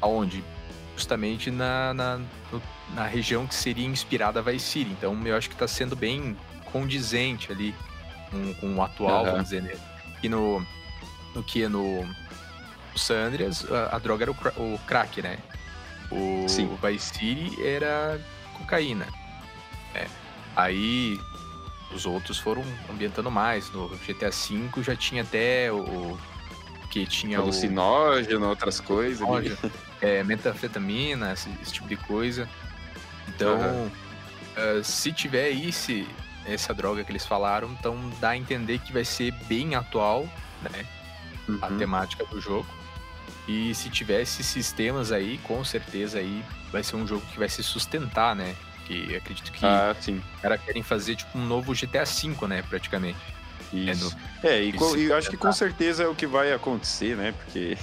aonde 0.00 0.42
justamente 0.94 1.50
na, 1.50 1.92
na, 1.92 2.20
na 2.94 3.06
região 3.06 3.46
que 3.46 3.54
seria 3.54 3.86
inspirada 3.86 4.40
a 4.40 4.42
Vice 4.42 4.64
City. 4.64 4.90
Então, 4.92 5.14
eu 5.26 5.36
acho 5.36 5.48
que 5.48 5.54
está 5.54 5.68
sendo 5.68 5.94
bem 5.94 6.34
condizente 6.72 7.52
ali 7.52 7.74
com, 8.30 8.54
com 8.54 8.74
o 8.76 8.82
atual, 8.82 9.24
uhum. 9.24 9.30
vamos 9.32 9.44
dizer, 9.44 9.62
né? 9.62 9.76
E 10.22 10.28
no, 10.28 10.64
no 11.34 11.42
que 11.42 11.68
no 11.68 12.06
o 12.96 12.98
San 12.98 13.26
Andreas, 13.26 13.64
a, 13.70 13.96
a 13.96 13.98
droga 13.98 14.24
era 14.24 14.30
o, 14.32 14.34
o, 14.74 14.78
crack, 14.86 15.22
né? 15.22 15.38
O, 16.10 16.48
Sim. 16.48 16.66
o 16.66 16.76
Vice 16.76 17.14
City 17.14 17.62
era 17.62 18.18
cocaína. 18.54 19.06
Né? 19.94 20.08
Aí 20.56 21.20
os 21.92 22.06
outros 22.06 22.38
foram 22.38 22.64
ambientando 22.90 23.30
mais. 23.30 23.70
No 23.70 23.88
GTA 23.88 24.30
V 24.30 24.82
já 24.82 24.96
tinha 24.96 25.22
até 25.22 25.70
o. 25.70 26.18
que 26.90 27.06
tinha 27.06 27.38
Alucinógeno, 27.38 28.46
o, 28.46 28.48
outras 28.48 28.80
coisas. 28.80 29.26
É, 30.00 30.22
metanfetamina, 30.22 31.32
esse, 31.32 31.50
esse, 31.62 31.72
tipo 31.72 31.88
de 31.88 31.96
coisa. 31.96 32.48
Então, 33.28 33.58
uhum. 33.58 33.86
uh, 33.88 34.84
se 34.84 35.10
tiver 35.10 35.50
esse, 35.50 36.06
essa 36.46 36.74
droga 36.74 37.02
que 37.02 37.10
eles 37.10 37.24
falaram, 37.24 37.70
então 37.72 37.98
dá 38.20 38.30
a 38.30 38.36
entender 38.36 38.78
que 38.78 38.92
vai 38.92 39.06
ser 39.06 39.32
bem 39.48 39.74
atual, 39.74 40.28
né? 40.62 40.86
Uhum. 41.48 41.58
A 41.62 41.68
temática 41.68 42.24
do 42.26 42.40
jogo. 42.40 42.66
E 43.46 43.74
se 43.74 43.88
tivesse 43.88 44.42
sistemas 44.42 45.12
aí, 45.12 45.38
com 45.38 45.64
certeza 45.64 46.18
aí 46.18 46.44
vai 46.72 46.82
ser 46.82 46.96
um 46.96 47.06
jogo 47.06 47.24
que 47.32 47.38
vai 47.38 47.48
se 47.48 47.62
sustentar, 47.62 48.34
né? 48.34 48.56
Que 48.86 49.16
acredito 49.16 49.52
que 49.52 49.64
ah, 49.64 49.94
sim. 50.00 50.22
os 50.34 50.40
caras 50.40 50.60
querem 50.62 50.82
fazer 50.82 51.16
tipo 51.16 51.38
um 51.38 51.44
novo 51.44 51.72
GTA 51.72 52.04
V, 52.04 52.46
né, 52.46 52.62
praticamente. 52.68 53.18
Isso. 53.72 54.16
É, 54.42 54.48
é 54.48 54.62
e, 54.62 54.72
com, 54.72 54.96
e 54.96 55.12
acho 55.12 55.30
que 55.30 55.36
com 55.36 55.52
certeza 55.52 56.04
é 56.04 56.08
o 56.08 56.14
que 56.14 56.26
vai 56.26 56.52
acontecer, 56.52 57.16
né? 57.16 57.32
Porque. 57.32 57.76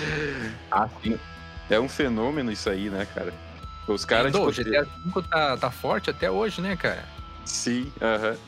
ah, 0.70 0.88
sim. 1.02 1.18
É 1.68 1.78
um 1.78 1.88
fenômeno 1.88 2.50
isso 2.50 2.68
aí, 2.68 2.90
né, 2.90 3.06
cara? 3.14 3.32
Os 3.86 4.04
caras. 4.04 4.32
Tipo, 4.32 4.46
o 4.46 4.52
GTA 4.52 4.84
V 5.04 5.22
tá, 5.30 5.56
tá 5.56 5.70
forte 5.70 6.10
até 6.10 6.30
hoje, 6.30 6.60
né, 6.60 6.76
cara? 6.76 7.04
Sim, 7.44 7.92
aham. 8.00 8.30
Uh 8.30 8.34
-huh. 8.34 8.38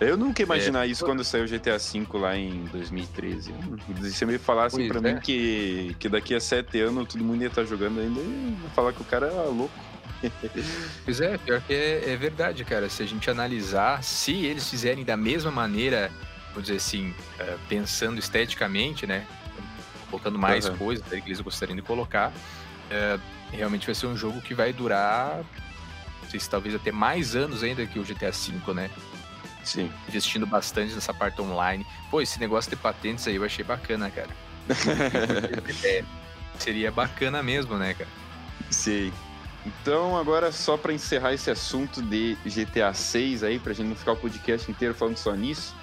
Eu 0.00 0.16
nunca 0.16 0.42
ia 0.42 0.44
imaginar 0.44 0.86
é, 0.86 0.90
isso 0.90 1.04
quando 1.04 1.24
saiu 1.24 1.44
o 1.44 1.48
GTA 1.48 1.76
V 1.76 2.06
lá 2.18 2.36
em 2.36 2.64
2013. 2.66 3.52
Se 3.96 4.12
você 4.12 4.26
me 4.26 4.38
falasse 4.38 4.76
pois 4.76 4.88
pra 4.88 4.98
é. 4.98 5.14
mim 5.14 5.20
que, 5.20 5.96
que 5.98 6.08
daqui 6.08 6.34
a 6.34 6.40
sete 6.40 6.80
anos 6.80 7.08
todo 7.08 7.24
mundo 7.24 7.42
ia 7.42 7.48
estar 7.48 7.62
tá 7.62 7.68
jogando 7.68 8.00
ainda, 8.00 8.20
eu 8.20 8.26
ia 8.26 8.70
falar 8.70 8.92
que 8.92 9.02
o 9.02 9.04
cara 9.04 9.26
é 9.26 9.30
louco. 9.30 9.70
Pois 11.04 11.20
é, 11.20 11.38
pior 11.38 11.60
que 11.62 11.72
é, 11.72 12.12
é, 12.12 12.16
verdade, 12.16 12.64
cara. 12.64 12.88
Se 12.88 13.02
a 13.02 13.06
gente 13.06 13.30
analisar, 13.30 14.02
se 14.02 14.32
eles 14.32 14.68
fizerem 14.68 15.04
da 15.04 15.16
mesma 15.16 15.50
maneira, 15.50 16.10
vamos 16.48 16.64
dizer 16.64 16.76
assim, 16.76 17.14
é, 17.38 17.56
pensando 17.68 18.18
esteticamente, 18.18 19.06
né? 19.06 19.26
Colocando 20.10 20.38
mais 20.38 20.66
uhum. 20.68 20.76
coisas 20.76 21.06
que 21.06 21.16
eles 21.16 21.40
gostariam 21.40 21.76
de 21.76 21.82
colocar, 21.82 22.32
é, 22.90 23.18
realmente 23.52 23.86
vai 23.86 23.94
ser 23.94 24.06
um 24.06 24.16
jogo 24.16 24.40
que 24.40 24.54
vai 24.54 24.72
durar, 24.72 25.44
não 26.22 26.30
sei 26.30 26.40
se 26.40 26.48
talvez 26.48 26.74
até 26.74 26.90
mais 26.90 27.36
anos 27.36 27.62
ainda 27.62 27.86
que 27.86 27.98
o 27.98 28.02
GTA 28.02 28.30
V, 28.30 28.74
né? 28.74 28.90
Sim. 29.64 29.90
Investindo 30.08 30.46
bastante 30.46 30.94
nessa 30.94 31.12
parte 31.12 31.40
online. 31.40 31.86
Pô, 32.10 32.20
esse 32.20 32.40
negócio 32.40 32.70
de 32.70 32.76
patentes 32.76 33.26
aí 33.26 33.36
eu 33.36 33.44
achei 33.44 33.64
bacana, 33.64 34.10
cara. 34.10 34.30
é, 35.84 36.04
seria 36.58 36.90
bacana 36.90 37.42
mesmo, 37.42 37.76
né, 37.76 37.94
cara? 37.94 38.10
Sim. 38.70 39.12
Então, 39.66 40.16
agora 40.16 40.50
só 40.52 40.76
para 40.76 40.92
encerrar 40.92 41.34
esse 41.34 41.50
assunto 41.50 42.00
de 42.00 42.36
GTA 42.44 42.94
6 42.94 43.42
aí, 43.42 43.58
pra 43.58 43.72
gente 43.72 43.88
não 43.88 43.96
ficar 43.96 44.12
o 44.12 44.16
podcast 44.16 44.70
inteiro 44.70 44.94
falando 44.94 45.16
só 45.16 45.34
nisso. 45.34 45.74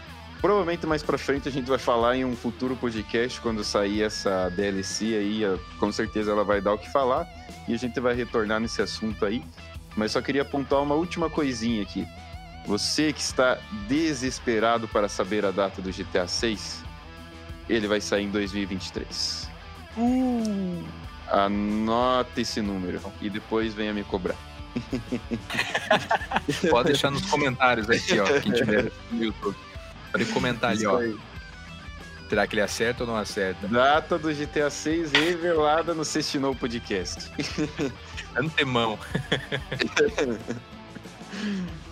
Provavelmente 0.41 0.85
mais 0.85 1.01
para 1.01 1.17
frente 1.17 1.47
a 1.47 1.51
gente 1.51 1.67
vai 1.67 1.77
falar 1.77 2.15
em 2.15 2.25
um 2.25 2.35
futuro 2.35 2.75
podcast 2.75 3.39
quando 3.41 3.63
sair 3.63 4.03
essa 4.03 4.49
DLC 4.49 5.15
aí, 5.15 5.41
com 5.79 5.91
certeza 5.91 6.31
ela 6.31 6.43
vai 6.43 6.61
dar 6.61 6.73
o 6.73 6.77
que 6.77 6.91
falar 6.91 7.27
e 7.67 7.73
a 7.73 7.77
gente 7.77 7.99
vai 7.99 8.13
retornar 8.13 8.59
nesse 8.59 8.81
assunto 8.81 9.25
aí. 9.25 9.43
Mas 9.95 10.11
só 10.11 10.21
queria 10.21 10.41
apontar 10.41 10.81
uma 10.81 10.93
última 10.93 11.29
coisinha 11.29 11.81
aqui. 11.81 12.05
Você 12.65 13.13
que 13.13 13.21
está 13.21 13.59
desesperado 13.87 14.87
para 14.87 15.07
saber 15.07 15.45
a 15.45 15.51
data 15.51 15.81
do 15.81 15.91
GTA 15.91 16.27
6, 16.27 16.83
ele 17.69 17.87
vai 17.87 18.01
sair 18.01 18.23
em 18.23 18.29
2023. 18.29 19.49
Uh! 19.97 20.83
Anota 21.27 22.41
esse 22.41 22.61
número 22.61 22.99
e 23.21 23.29
depois 23.29 23.73
venha 23.73 23.93
me 23.93 24.03
cobrar. 24.03 24.35
Pode 26.69 26.89
deixar 26.89 27.11
nos 27.11 27.25
comentários 27.27 27.89
aqui, 27.89 28.19
ó, 28.19 28.25
quem 28.39 28.51
tiver 28.51 28.91
no 29.11 29.23
YouTube. 29.23 29.55
Pode 30.11 30.25
comentar 30.25 30.71
ali, 30.71 30.85
ó. 30.85 30.99
Será 32.29 32.47
que 32.47 32.55
ele 32.55 32.61
acerta 32.61 33.03
ou 33.03 33.07
não 33.07 33.15
acerta? 33.15 33.67
Data 33.67 34.17
do 34.17 34.33
GTA 34.33 34.69
6 34.69 35.11
revelada 35.11 35.93
no 35.93 36.03
Sextinou 36.03 36.55
Podcast. 36.55 37.31
Antemão. 38.35 38.99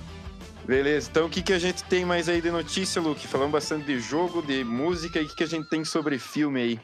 Beleza, 0.66 1.10
então 1.10 1.26
o 1.26 1.30
que, 1.30 1.42
que 1.42 1.52
a 1.52 1.60
gente 1.60 1.84
tem 1.84 2.06
mais 2.06 2.30
aí 2.30 2.42
de 2.42 2.50
notícia, 2.50 3.02
Luke? 3.02 3.28
Falamos 3.28 3.52
bastante 3.52 3.86
de 3.86 4.00
jogo, 4.00 4.42
de 4.42 4.64
música 4.64 5.20
e 5.20 5.26
o 5.26 5.28
que, 5.28 5.36
que 5.36 5.44
a 5.44 5.48
gente 5.48 5.70
tem 5.70 5.84
sobre 5.84 6.18
filme 6.18 6.62
aí? 6.62 6.80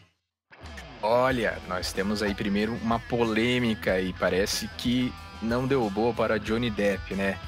Olha, 1.02 1.58
nós 1.68 1.94
temos 1.94 2.22
aí 2.22 2.36
primeiro 2.36 2.74
uma 2.84 3.00
polêmica 3.00 4.02
e 4.02 4.12
parece 4.14 4.68
que 4.78 5.14
não 5.42 5.66
deu 5.66 5.90
boa 5.90 6.14
para 6.14 6.38
Johnny 6.38 6.70
Depp, 6.70 7.16
né? 7.16 7.40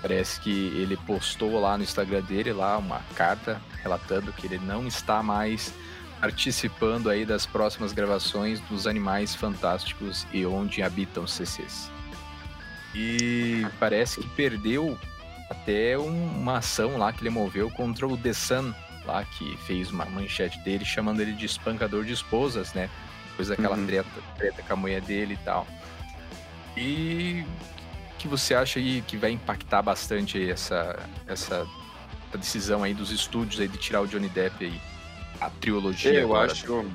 Parece 0.00 0.40
que 0.40 0.68
ele 0.76 0.96
postou 0.96 1.60
lá 1.60 1.76
no 1.76 1.82
Instagram 1.82 2.22
dele 2.22 2.52
lá 2.52 2.78
uma 2.78 3.00
carta 3.16 3.60
relatando 3.82 4.32
que 4.32 4.46
ele 4.46 4.58
não 4.58 4.86
está 4.86 5.24
mais 5.24 5.74
participando 6.20 7.10
aí 7.10 7.24
das 7.26 7.46
próximas 7.46 7.92
gravações 7.92 8.60
dos 8.60 8.86
Animais 8.86 9.34
Fantásticos 9.34 10.24
e 10.32 10.46
Onde 10.46 10.82
Habitam 10.82 11.26
CCs. 11.26 11.90
E 12.94 13.66
parece 13.78 14.20
que 14.20 14.28
perdeu 14.30 14.96
até 15.50 15.98
uma 15.98 16.58
ação 16.58 16.96
lá 16.96 17.12
que 17.12 17.22
ele 17.22 17.30
moveu 17.30 17.68
contra 17.70 18.06
o 18.06 18.16
The 18.16 18.32
Sun, 18.32 18.72
lá 19.04 19.24
que 19.24 19.56
fez 19.66 19.90
uma 19.90 20.04
manchete 20.04 20.58
dele 20.60 20.84
chamando 20.84 21.20
ele 21.20 21.32
de 21.32 21.44
espancador 21.44 22.04
de 22.04 22.12
esposas, 22.12 22.72
né? 22.72 22.88
Depois 23.30 23.48
daquela 23.48 23.76
uhum. 23.76 23.86
treta, 23.86 24.08
treta 24.36 24.62
com 24.62 24.72
a 24.72 24.76
mulher 24.76 25.00
dele 25.00 25.34
e 25.34 25.44
tal. 25.44 25.66
E 26.76 27.44
que 28.18 28.28
você 28.28 28.54
acha 28.54 28.78
aí 28.78 29.02
que 29.02 29.16
vai 29.16 29.32
impactar 29.32 29.82
bastante 29.82 30.48
essa, 30.48 30.98
essa, 31.26 31.66
essa 32.28 32.38
decisão 32.38 32.84
aí 32.84 32.94
dos 32.94 33.10
estúdios 33.10 33.60
aí 33.60 33.66
de 33.66 33.78
tirar 33.78 34.02
o 34.02 34.06
Johnny 34.06 34.28
Depp 34.28 34.64
aí, 34.64 34.80
a 35.40 35.50
trilogia? 35.50 36.12
Eu 36.12 36.26
agora? 36.26 36.52
acho. 36.52 36.86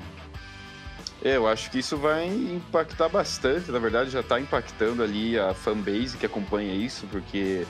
Eu 1.22 1.48
acho 1.48 1.70
que 1.70 1.78
isso 1.78 1.96
vai 1.96 2.26
impactar 2.26 3.08
bastante. 3.08 3.70
Na 3.70 3.78
verdade, 3.78 4.10
já 4.10 4.20
está 4.20 4.38
impactando 4.38 5.02
ali 5.02 5.38
a 5.38 5.52
fanbase 5.52 6.16
que 6.16 6.24
acompanha 6.24 6.72
isso, 6.72 7.06
porque 7.10 7.66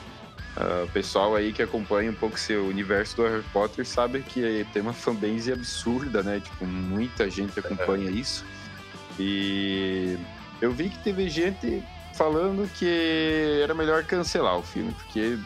uh, 0.57 0.85
o 0.85 0.89
pessoal 0.89 1.35
aí 1.35 1.53
que 1.53 1.63
acompanha 1.63 2.11
um 2.11 2.15
pouco 2.15 2.39
seu 2.39 2.67
universo 2.67 3.17
do 3.17 3.23
Harry 3.25 3.45
Potter 3.53 3.87
sabe 3.87 4.23
que 4.23 4.67
tem 4.73 4.83
uma 4.83 4.93
fanbase 4.93 5.53
absurda, 5.53 6.23
né? 6.23 6.41
Tipo, 6.41 6.67
muita 6.67 7.29
gente 7.31 7.59
acompanha 7.59 8.09
é. 8.09 8.13
isso. 8.13 8.45
E 9.19 10.19
eu 10.61 10.73
vi 10.73 10.91
que 10.91 10.99
teve 10.99 11.29
gente 11.29 11.83
falando 12.15 12.69
que 12.75 13.61
era 13.63 13.75
melhor 13.75 14.05
cancelar 14.05 14.57
o 14.57 14.63
filme, 14.63 14.93
porque 14.93 15.39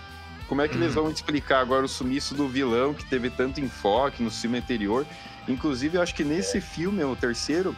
como 0.48 0.62
é 0.62 0.68
que 0.68 0.76
eles 0.76 0.96
uhum. 0.96 1.04
vão 1.04 1.12
explicar 1.12 1.60
agora 1.60 1.84
o 1.84 1.88
sumiço 1.88 2.34
do 2.34 2.48
vilão 2.48 2.92
que 2.92 3.04
teve 3.04 3.30
tanto 3.30 3.60
enfoque 3.60 4.22
no 4.22 4.30
filme 4.30 4.58
anterior? 4.58 5.06
Inclusive, 5.46 5.96
eu 5.96 6.02
acho 6.02 6.14
que 6.14 6.24
nesse 6.24 6.58
é. 6.58 6.60
filme, 6.60 7.02
o 7.04 7.14
terceiro, 7.14 7.74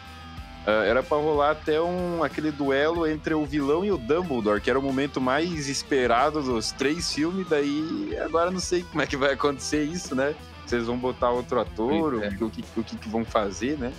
uh, 0.66 0.82
era 0.84 1.02
para 1.02 1.16
rolar 1.16 1.52
até 1.52 1.80
um, 1.80 2.22
aquele 2.22 2.50
duelo 2.50 3.06
entre 3.06 3.34
o 3.34 3.44
vilão 3.44 3.84
e 3.84 3.90
o 3.90 3.98
Dumbledore, 3.98 4.60
que 4.60 4.70
era 4.70 4.78
o 4.78 4.82
momento 4.82 5.20
mais 5.20 5.68
esperado 5.68 6.42
dos 6.42 6.72
três 6.72 7.12
filmes. 7.12 7.48
Daí, 7.48 8.16
agora 8.24 8.50
não 8.50 8.60
sei 8.60 8.82
como 8.82 9.02
é 9.02 9.06
que 9.06 9.16
vai 9.16 9.32
acontecer 9.32 9.84
isso, 9.84 10.14
né? 10.14 10.34
Vocês 10.66 10.86
vão 10.86 10.96
botar 10.96 11.30
outro 11.30 11.60
ator, 11.60 12.22
é. 12.22 12.28
o, 12.28 12.50
que, 12.50 12.64
o 12.76 12.84
que, 12.84 12.96
que 12.96 13.08
vão 13.08 13.24
fazer, 13.24 13.78
né? 13.78 13.92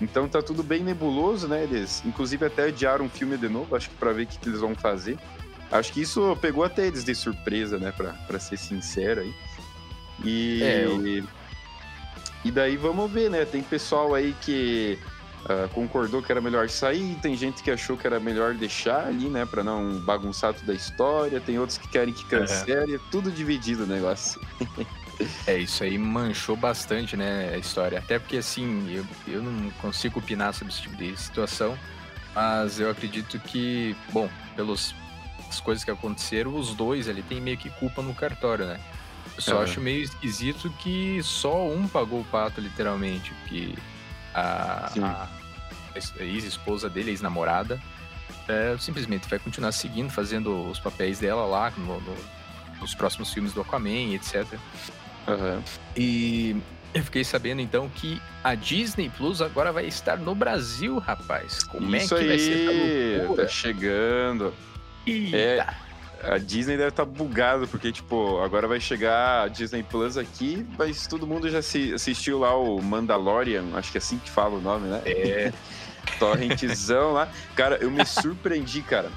Então 0.00 0.28
tá 0.28 0.42
tudo 0.42 0.62
bem 0.62 0.82
nebuloso, 0.82 1.48
né? 1.48 1.62
Eles, 1.64 2.02
inclusive, 2.04 2.44
até 2.44 2.64
adiaram 2.64 3.06
um 3.06 3.08
filme 3.08 3.36
de 3.36 3.48
novo, 3.48 3.74
acho 3.74 3.88
que 3.88 3.96
para 3.96 4.12
ver 4.12 4.24
o 4.24 4.26
que, 4.26 4.38
que, 4.38 4.48
eles 4.48 4.60
vão 4.60 4.74
fazer. 4.74 5.18
Acho 5.72 5.92
que 5.92 6.00
isso 6.02 6.36
pegou 6.40 6.62
até 6.62 6.86
eles 6.86 7.02
de 7.02 7.14
surpresa, 7.14 7.78
né? 7.78 7.92
Pra, 7.92 8.12
pra 8.26 8.38
ser 8.38 8.58
sincero 8.58 9.22
aí. 9.22 9.34
E. 10.24 10.62
É, 10.62 10.84
eu... 10.84 11.24
E 12.44 12.50
daí 12.52 12.76
vamos 12.76 13.10
ver, 13.10 13.28
né? 13.28 13.44
Tem 13.44 13.60
pessoal 13.60 14.14
aí 14.14 14.32
que 14.40 14.98
uh, 15.46 15.68
concordou 15.72 16.22
que 16.22 16.30
era 16.30 16.40
melhor 16.40 16.68
sair, 16.68 17.16
tem 17.22 17.36
gente 17.36 17.62
que 17.62 17.70
achou 17.70 17.96
que 17.96 18.06
era 18.06 18.20
melhor 18.20 18.54
deixar 18.54 19.06
ali, 19.06 19.28
né? 19.28 19.46
Pra 19.46 19.62
não 19.64 19.98
bagunçar 20.00 20.52
toda 20.54 20.72
a 20.72 20.74
história, 20.74 21.40
tem 21.40 21.58
outros 21.58 21.78
que 21.78 21.88
querem 21.88 22.12
que 22.12 22.24
cancele, 22.24 22.92
é, 22.92 22.96
é 22.96 23.00
tudo 23.10 23.30
dividido 23.30 23.84
o 23.84 23.86
negócio. 23.86 24.40
É, 25.46 25.56
isso 25.56 25.82
aí 25.82 25.96
manchou 25.96 26.56
bastante, 26.56 27.16
né, 27.16 27.52
a 27.54 27.56
história. 27.56 27.98
Até 27.98 28.18
porque, 28.18 28.36
assim, 28.36 28.86
eu, 28.92 29.06
eu 29.26 29.42
não 29.42 29.70
consigo 29.80 30.18
opinar 30.18 30.52
sobre 30.52 30.72
esse 30.72 30.82
tipo 30.82 30.96
de 30.96 31.16
situação, 31.16 31.78
mas 32.34 32.78
eu 32.78 32.90
acredito 32.90 33.38
que, 33.38 33.96
bom, 34.12 34.28
pelas 34.54 34.94
coisas 35.64 35.82
que 35.82 35.90
aconteceram, 35.90 36.54
os 36.54 36.74
dois 36.74 37.08
ali 37.08 37.22
tem 37.22 37.40
meio 37.40 37.56
que 37.56 37.70
culpa 37.70 38.02
no 38.02 38.14
cartório, 38.14 38.66
né? 38.66 38.78
Eu 39.36 39.42
só 39.42 39.62
acho 39.62 39.80
meio 39.80 40.02
esquisito 40.02 40.70
que 40.78 41.20
só 41.22 41.66
um 41.66 41.88
pagou 41.88 42.20
o 42.20 42.24
pato, 42.24 42.60
literalmente, 42.60 43.32
porque 43.34 43.74
a, 44.34 44.92
a 45.02 45.28
ex-esposa 46.18 46.88
dele, 46.88 47.10
ex-namorada, 47.10 47.80
é, 48.48 48.76
simplesmente 48.78 49.28
vai 49.28 49.38
continuar 49.38 49.72
seguindo, 49.72 50.10
fazendo 50.10 50.68
os 50.68 50.78
papéis 50.78 51.18
dela 51.18 51.44
lá 51.44 51.70
no, 51.76 52.00
no, 52.00 52.16
nos 52.80 52.94
próximos 52.94 53.32
filmes 53.32 53.52
do 53.52 53.60
Aquaman, 53.60 54.14
etc. 54.14 54.46
Uhum. 55.26 55.62
E 55.96 56.56
eu 56.94 57.02
fiquei 57.02 57.24
sabendo 57.24 57.60
então 57.60 57.88
que 57.88 58.20
a 58.42 58.54
Disney 58.54 59.10
Plus 59.10 59.42
agora 59.42 59.72
vai 59.72 59.86
estar 59.86 60.16
no 60.16 60.34
Brasil, 60.34 60.98
rapaz. 60.98 61.62
Como 61.64 61.94
Isso 61.96 62.14
é 62.14 62.18
que 62.18 62.24
aí, 62.24 62.28
vai 62.28 62.38
ser 62.38 63.36
tá 63.36 63.48
chegando. 63.48 64.54
Eita. 65.06 65.36
É, 65.36 65.66
a 66.22 66.38
Disney 66.38 66.76
deve 66.76 66.88
estar 66.88 67.04
tá 67.04 67.10
bugado, 67.10 67.68
porque, 67.68 67.92
tipo, 67.92 68.38
agora 68.40 68.66
vai 68.66 68.80
chegar 68.80 69.44
a 69.44 69.48
Disney 69.48 69.82
Plus 69.82 70.16
aqui, 70.16 70.66
mas 70.78 71.06
todo 71.06 71.26
mundo 71.26 71.48
já 71.48 71.62
se 71.62 71.94
assistiu 71.94 72.38
lá 72.40 72.56
o 72.56 72.80
Mandalorian, 72.82 73.64
acho 73.74 73.92
que 73.92 73.98
é 73.98 74.00
assim 74.00 74.18
que 74.18 74.30
fala 74.30 74.56
o 74.56 74.60
nome, 74.60 74.88
né? 74.88 75.02
É. 75.04 75.52
Torrentzão 76.18 77.12
lá. 77.12 77.28
Cara, 77.54 77.76
eu 77.76 77.90
me 77.90 78.04
surpreendi, 78.06 78.82
cara. 78.82 79.10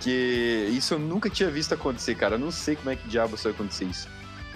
Que 0.00 0.68
isso 0.72 0.94
eu 0.94 0.98
nunca 0.98 1.30
tinha 1.30 1.50
visto 1.50 1.74
acontecer, 1.74 2.14
cara. 2.14 2.36
Eu 2.36 2.38
não 2.38 2.50
sei 2.50 2.76
como 2.76 2.90
é 2.90 2.96
que 2.96 3.08
diabo 3.08 3.36
vai 3.36 3.52
acontecer 3.52 3.84
isso. 3.84 4.08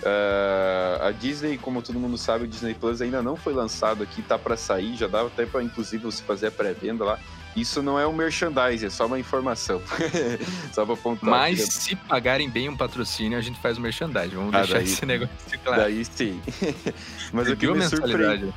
Uh, 0.03 1.03
a 1.05 1.11
Disney, 1.13 1.57
como 1.57 1.81
todo 1.81 1.99
mundo 1.99 2.19
sabe, 2.19 2.45
o 2.45 2.49
Disney 2.49 2.75
Plus 2.75 3.01
ainda 3.01 3.23
não 3.23 3.37
foi 3.37 3.55
lançado 3.55 4.03
aqui, 4.03 4.21
tá 4.21 4.37
para 4.37 4.57
sair, 4.57 4.97
já 4.97 5.07
dava 5.07 5.29
até 5.29 5.47
para 5.47 5.63
inclusive 5.63 6.03
você 6.03 6.23
fazer 6.23 6.49
a 6.49 6.51
pré-venda 6.51 7.05
lá. 7.05 7.19
Isso 7.55 7.83
não 7.83 7.99
é 7.99 8.07
um 8.07 8.13
merchandising, 8.13 8.87
é 8.87 8.91
só 8.91 9.07
uma 9.07 9.19
informação. 9.19 9.83
só 10.73 10.85
pra 10.85 10.95
apontar. 10.95 11.29
Mas 11.29 11.61
aqui. 11.61 11.73
se 11.73 11.97
pagarem 11.97 12.49
bem 12.49 12.69
um 12.69 12.77
patrocínio, 12.77 13.37
a 13.39 13.43
gente 13.43 13.61
faz 13.61 13.77
o 13.77 13.81
merchandising. 13.81 14.37
Vamos 14.37 14.55
ah, 14.55 14.61
deixar 14.61 14.75
daí, 14.75 14.85
esse 14.85 15.07
negócio 15.07 15.59
claro. 15.63 15.83
Daí 15.83 16.05
sim. 16.05 16.41
Mas 17.33 17.49
o 17.49 17.57
que 17.57 17.67
me 17.67 17.83
surpreende. 17.83 18.55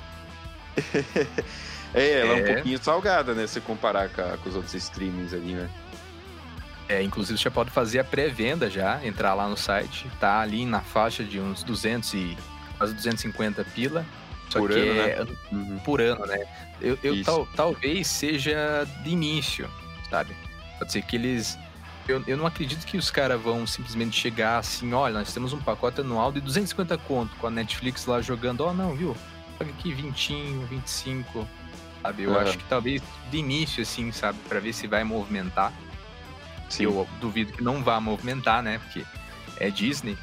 é, 1.94 2.20
ela 2.20 2.34
é... 2.34 2.40
é 2.40 2.44
um 2.44 2.54
pouquinho 2.54 2.80
salgada, 2.82 3.34
né? 3.34 3.46
Se 3.48 3.60
comparar 3.60 4.10
com, 4.10 4.24
com 4.38 4.50
os 4.50 4.56
outros 4.56 4.74
streamings 4.74 5.34
ali, 5.34 5.54
né? 5.54 5.70
É, 6.88 7.02
inclusive 7.02 7.40
você 7.40 7.50
pode 7.50 7.72
fazer 7.72 8.00
a 8.00 8.04
pré-venda 8.04 8.70
já, 8.70 9.04
entrar 9.04 9.34
lá 9.34 9.48
no 9.48 9.58
site, 9.58 10.08
tá 10.20 10.40
ali 10.40 10.66
na 10.66 10.82
faixa 10.82 11.24
de 11.24 11.40
uns 11.40 11.64
200 11.64 12.14
e 12.14 12.38
quase 12.78 12.94
250 12.94 13.64
pila. 13.66 14.06
Só 14.50 14.60
por 14.60 14.70
que 14.70 14.80
ano, 14.80 15.02
é 15.02 15.26
né? 15.26 15.38
uhum. 15.52 15.80
por 15.80 16.02
ano, 16.02 16.26
né? 16.26 16.46
Eu, 16.82 16.98
eu 17.04 17.24
tal, 17.24 17.48
talvez 17.56 18.08
seja 18.08 18.86
de 19.04 19.10
início, 19.10 19.70
sabe? 20.10 20.36
Pode 20.78 20.92
ser 20.92 21.02
que 21.02 21.16
eles. 21.16 21.58
Eu, 22.08 22.24
eu 22.28 22.38
não 22.38 22.46
acredito 22.46 22.86
que 22.86 22.98
os 22.98 23.10
caras 23.10 23.42
vão 23.42 23.66
simplesmente 23.66 24.20
chegar 24.20 24.60
assim, 24.60 24.94
olha, 24.94 25.16
nós 25.16 25.34
temos 25.34 25.54
um 25.54 25.60
pacote 25.60 26.02
anual 26.02 26.32
de 26.32 26.40
250 26.40 26.98
conto 27.00 27.36
com 27.38 27.48
a 27.48 27.50
Netflix 27.50 28.06
lá 28.06 28.22
jogando, 28.22 28.62
ó, 28.62 28.70
oh, 28.70 28.74
não, 28.74 28.96
viu? 28.96 29.18
Paga 29.58 29.72
aqui 29.72 29.92
20, 29.92 30.34
25, 30.70 31.48
sabe? 32.04 32.24
Eu 32.24 32.32
uhum. 32.32 32.38
acho 32.38 32.58
que 32.58 32.64
talvez 32.66 33.02
de 33.32 33.38
início, 33.38 33.82
assim, 33.82 34.12
sabe? 34.12 34.38
para 34.48 34.60
ver 34.60 34.74
se 34.74 34.86
vai 34.86 35.04
movimentar. 35.04 35.74
Sim. 36.70 36.84
Eu 36.84 37.08
duvido 37.20 37.54
que 37.54 37.64
não 37.64 37.84
vá 37.84 38.00
movimentar, 38.00 38.62
né? 38.62 38.80
Porque 38.80 39.04
é 39.58 39.70
Disney. 39.72 40.18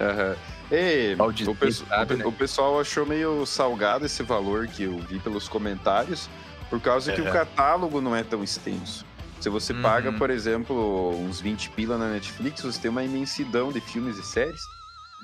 Uhum. 0.00 0.59
E, 0.70 1.16
o, 1.48 1.54
peço, 1.54 1.84
sabe, 1.86 2.14
o, 2.14 2.16
né? 2.18 2.26
o, 2.26 2.32
pessoal 2.32 2.80
achou 2.80 3.04
meio 3.04 3.44
salgado 3.44 4.06
esse 4.06 4.22
valor 4.22 4.68
que 4.68 4.84
eu 4.84 4.98
vi 4.98 5.18
pelos 5.18 5.48
comentários, 5.48 6.30
por 6.68 6.80
causa 6.80 7.12
que 7.12 7.20
o 7.20 7.32
catálogo 7.32 8.00
não 8.00 8.14
é 8.14 8.22
tão 8.22 8.44
extenso. 8.44 9.04
Se 9.40 9.48
você 9.48 9.72
uhum. 9.72 9.82
paga, 9.82 10.12
por 10.12 10.30
exemplo, 10.30 11.10
uns 11.18 11.40
20 11.40 11.70
pila 11.70 11.96
na 11.96 12.10
Netflix, 12.10 12.62
você 12.62 12.78
tem 12.78 12.90
uma 12.90 13.02
imensidão 13.02 13.72
de 13.72 13.80
filmes 13.80 14.18
e 14.18 14.22
séries. 14.22 14.60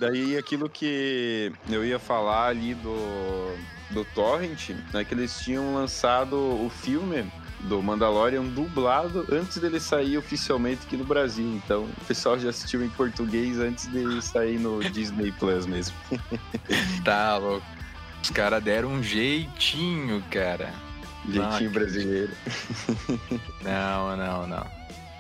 Daí 0.01 0.37
aquilo 0.37 0.69
que 0.69 1.53
eu 1.69 1.85
ia 1.85 1.99
falar 1.99 2.49
ali 2.49 2.75
do, 2.75 3.57
do 3.91 4.05
Torrent, 4.15 4.71
é 4.93 5.05
que 5.05 5.15
eles 5.15 5.39
tinham 5.41 5.75
lançado 5.75 6.37
o 6.37 6.71
filme 6.71 7.31
do 7.61 7.83
Mandalorian 7.83 8.45
dublado 8.45 9.27
antes 9.31 9.59
dele 9.59 9.81
sair 9.81 10.19
oficialmente 10.19 10.83
aqui 10.87 10.97
no 10.97 11.05
Brasil. 11.05 11.47
Então 11.47 11.85
o 11.85 12.05
pessoal 12.07 12.39
já 12.39 12.51
assistiu 12.51 12.85
em 12.85 12.89
português 12.91 13.59
antes 13.59 13.91
de 13.91 14.23
sair 14.23 14.59
no 14.59 14.83
Disney 14.91 15.33
Plus 15.33 15.67
mesmo. 15.67 15.97
tá 17.05 17.37
louco. 17.37 17.67
Os 18.23 18.31
caras 18.31 18.63
deram 18.63 18.89
um 18.89 19.03
jeitinho, 19.03 20.23
cara. 20.31 20.73
Jeitinho 21.29 21.71
brasileiro. 21.71 22.33
Não, 23.63 24.17
não, 24.17 24.47
não. 24.47 24.67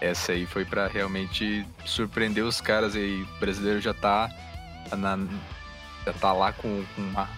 Essa 0.01 0.33
aí 0.33 0.47
foi 0.47 0.65
para 0.65 0.87
realmente 0.87 1.67
surpreender 1.85 2.45
os 2.45 2.61
caras 2.61 2.95
aí. 2.95 3.23
O 3.23 3.41
brasileiro 3.41 3.81
já 3.81 3.93
tá 3.93 4.31
na, 4.97 5.19
já 6.05 6.13
tá 6.13 6.33
lá 6.33 6.53
com, 6.53 6.85
com 6.95 7.03
uma 7.03 7.29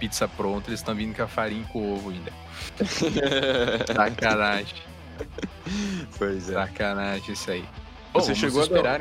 pizza 0.00 0.26
pronta, 0.26 0.70
eles 0.70 0.80
estão 0.80 0.94
vindo 0.94 1.14
com 1.14 1.22
a 1.22 1.28
farinha 1.28 1.62
e 1.62 1.72
com 1.72 1.94
ovo 1.94 2.10
ainda. 2.10 2.32
Sacanagem. 3.94 4.82
Pois 6.16 6.48
é. 6.48 6.54
Sacanagem 6.54 7.34
isso 7.34 7.50
aí. 7.50 7.64
Você 8.14 8.34
chegou 8.34 8.60
a 8.60 8.64
esperar, 8.64 9.00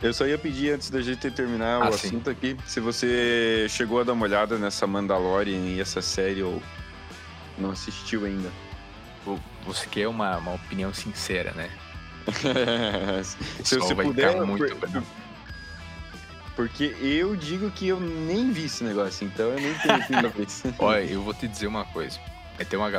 Eu 0.00 0.14
só 0.14 0.24
ia 0.24 0.38
pedir 0.38 0.70
antes 0.72 0.88
da 0.88 1.02
gente 1.02 1.28
terminar 1.32 1.82
ah, 1.82 1.88
o 1.88 1.92
sim. 1.92 2.08
assunto 2.08 2.30
aqui, 2.30 2.56
se 2.64 2.78
você 2.78 3.66
chegou 3.68 4.00
a 4.00 4.04
dar 4.04 4.12
uma 4.12 4.24
olhada 4.24 4.56
nessa 4.56 4.86
Mandalorian 4.86 5.66
e 5.66 5.80
essa 5.80 6.00
série 6.00 6.42
ou 6.42 6.62
não 7.58 7.72
assistiu 7.72 8.24
ainda. 8.24 8.50
Você 9.66 9.86
quer 9.88 10.06
uma, 10.06 10.38
uma 10.38 10.54
opinião 10.54 10.94
sincera, 10.94 11.50
né? 11.52 11.68
se 13.64 13.78
você 13.78 13.94
puder, 13.94 14.44
muito 14.44 14.76
por, 14.76 15.02
porque 16.56 16.96
eu 16.98 17.36
digo 17.36 17.70
que 17.70 17.86
eu 17.88 18.00
nem 18.00 18.50
vi 18.50 18.64
esse 18.64 18.82
negócio, 18.82 19.26
então 19.26 19.50
eu 19.50 19.60
nem 19.60 19.74
tenho 19.74 20.00
opinião 20.00 20.32
isso. 20.38 20.74
Olha, 20.78 21.04
eu 21.04 21.22
vou 21.22 21.34
te 21.34 21.46
dizer 21.46 21.66
uma 21.66 21.84
coisa. 21.84 22.18
Vai 22.56 22.64
ter 22.64 22.78
uma 22.78 22.90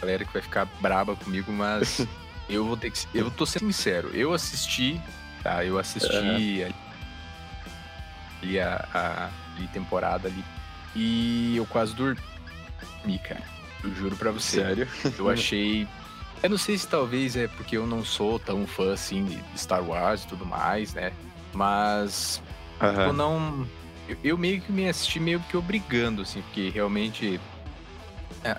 galera 0.00 0.24
que 0.24 0.32
vai 0.32 0.42
ficar 0.42 0.66
braba 0.78 1.16
comigo, 1.16 1.50
mas 1.50 2.06
eu 2.50 2.66
vou 2.66 2.76
ter 2.76 2.90
que. 2.90 3.06
Eu 3.14 3.30
tô 3.30 3.46
sendo 3.46 3.72
sincero. 3.72 4.10
Eu 4.12 4.34
assisti, 4.34 5.00
tá? 5.42 5.64
Eu 5.64 5.78
assisti 5.78 6.14
uhum. 6.14 6.74
ali 8.42 8.60
a, 8.60 8.86
a, 8.92 9.24
a 9.26 9.66
temporada 9.72 10.28
ali. 10.28 10.44
E 10.94 11.56
eu 11.56 11.64
quase 11.64 11.94
dormi, 11.94 12.20
cara. 13.26 13.42
Eu 13.82 13.94
juro 13.94 14.16
pra 14.16 14.30
você. 14.30 14.60
Sério? 14.60 14.88
Eu 15.18 15.30
achei. 15.30 15.88
Eu 16.42 16.50
não 16.50 16.58
sei 16.58 16.76
se 16.76 16.86
talvez 16.86 17.36
é 17.36 17.48
porque 17.48 17.76
eu 17.76 17.86
não 17.86 18.04
sou 18.04 18.38
tão 18.38 18.66
fã 18.66 18.92
assim 18.92 19.24
de 19.24 19.42
Star 19.58 19.82
Wars 19.82 20.24
e 20.24 20.26
tudo 20.26 20.44
mais, 20.44 20.92
né? 20.92 21.12
Mas 21.52 22.42
Uhum. 22.80 22.94
Tipo, 22.94 23.12
não. 23.12 23.66
Eu, 24.08 24.16
eu, 24.24 24.38
meio 24.38 24.60
que 24.60 24.72
me 24.72 24.88
assisti 24.88 25.20
meio 25.20 25.40
que 25.40 25.56
obrigando, 25.56 26.22
assim, 26.22 26.42
porque 26.42 26.70
realmente 26.70 27.40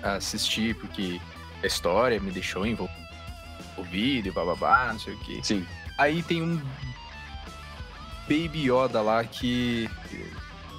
assisti 0.02 0.74
porque 0.74 1.20
a 1.62 1.66
história 1.66 2.18
me 2.20 2.30
deixou 2.30 2.66
envolvido 2.66 4.28
e 4.28 4.30
bababá, 4.30 4.92
não 4.92 4.98
sei 4.98 5.14
o 5.14 5.18
que. 5.18 5.44
Sim. 5.44 5.66
Aí 5.98 6.22
tem 6.22 6.42
um 6.42 6.60
Baby 8.22 8.70
Yoda 8.70 9.02
lá 9.02 9.22
que 9.24 9.88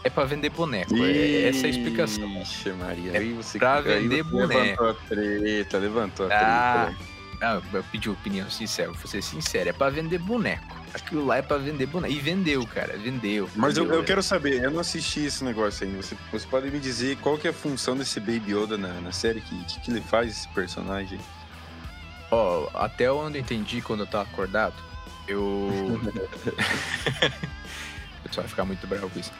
é 0.03 0.09
pra 0.09 0.25
vender 0.25 0.49
boneco. 0.49 0.95
é, 0.95 1.47
essa 1.47 1.65
é 1.65 1.67
a 1.67 1.69
explicação. 1.69 2.41
Ixi, 2.41 2.71
Maria. 2.71 3.11
É 3.13 3.17
aí 3.17 3.33
você, 3.33 3.57
pra 3.57 3.81
vender 3.81 4.15
aí 4.15 4.23
boneco. 4.23 4.83
Levantou 4.83 4.89
a 4.89 4.93
treta, 4.93 5.77
levantou 5.77 6.25
a 6.25 6.29
ah, 6.33 6.85
treta. 6.85 7.13
Ah, 7.41 7.61
eu 7.73 7.83
pedi 7.91 8.09
opinião 8.09 8.49
sincera, 8.49 8.91
vou 8.91 9.07
ser 9.07 9.21
sincero, 9.21 9.69
é 9.69 9.73
pra 9.73 9.89
vender 9.89 10.17
boneco. 10.19 10.82
Aquilo 10.93 11.25
lá 11.25 11.37
é 11.37 11.41
pra 11.41 11.57
vender 11.57 11.87
boneco. 11.87 12.13
E 12.13 12.19
vendeu, 12.19 12.65
cara, 12.67 12.95
vendeu. 12.97 13.49
Mas 13.55 13.75
vendeu, 13.75 13.93
eu, 13.93 13.99
eu 13.99 14.05
quero 14.05 14.21
saber, 14.21 14.63
eu 14.63 14.69
não 14.69 14.79
assisti 14.79 15.21
esse 15.25 15.43
negócio 15.43 15.87
ainda. 15.87 16.01
Você, 16.01 16.15
você 16.31 16.47
pode 16.47 16.69
me 16.69 16.79
dizer 16.79 17.17
qual 17.17 17.37
que 17.37 17.47
é 17.47 17.49
a 17.49 17.53
função 17.53 17.97
desse 17.97 18.19
Baby 18.19 18.53
Yoda 18.53 18.77
na, 18.77 19.01
na 19.01 19.11
série? 19.11 19.39
O 19.39 19.41
que, 19.41 19.65
que, 19.65 19.79
que 19.79 19.91
ele 19.91 20.01
faz, 20.01 20.29
esse 20.29 20.47
personagem? 20.49 21.19
Ó, 22.29 22.69
oh, 22.71 22.77
até 22.77 23.11
onde 23.11 23.39
eu 23.39 23.41
entendi 23.41 23.81
quando 23.81 24.01
eu 24.01 24.07
tava 24.07 24.23
acordado, 24.23 24.75
eu. 25.27 25.41
o 28.19 28.27
pessoal 28.27 28.43
vai 28.43 28.47
ficar 28.47 28.65
muito 28.65 28.85
bravo 28.85 29.09
com 29.09 29.19
isso. 29.19 29.31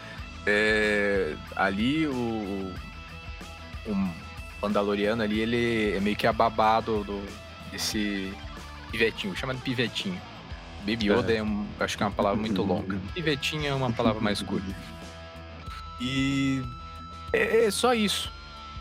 É, 0.46 1.36
ali 1.56 2.08
o. 2.08 2.74
O 3.86 4.10
Mandaloriano 4.62 5.22
ali, 5.22 5.42
ele 5.42 5.94
é 5.94 6.00
meio 6.00 6.16
que 6.16 6.26
ababado 6.26 7.04
do, 7.04 7.22
desse 7.70 8.34
pivetinho, 8.89 9.36
chamado 9.36 9.60
pivetinho. 9.60 10.20
Baby 10.86 11.12
Yoda 11.12 11.34
é, 11.34 11.38
é 11.38 11.43
um, 11.43 11.65
acho 11.80 11.98
que 11.98 12.04
é 12.04 12.06
uma 12.06 12.12
palavra 12.12 12.39
muito 12.39 12.62
longa. 12.63 13.00
Pivetinha 13.13 13.69
é 13.69 13.74
uma 13.74 13.91
palavra 13.91 14.22
mais 14.22 14.41
curta. 14.41 14.76
E 16.00 16.62
é, 17.32 17.65
é 17.65 17.72
só 17.72 17.93
isso. 17.93 18.32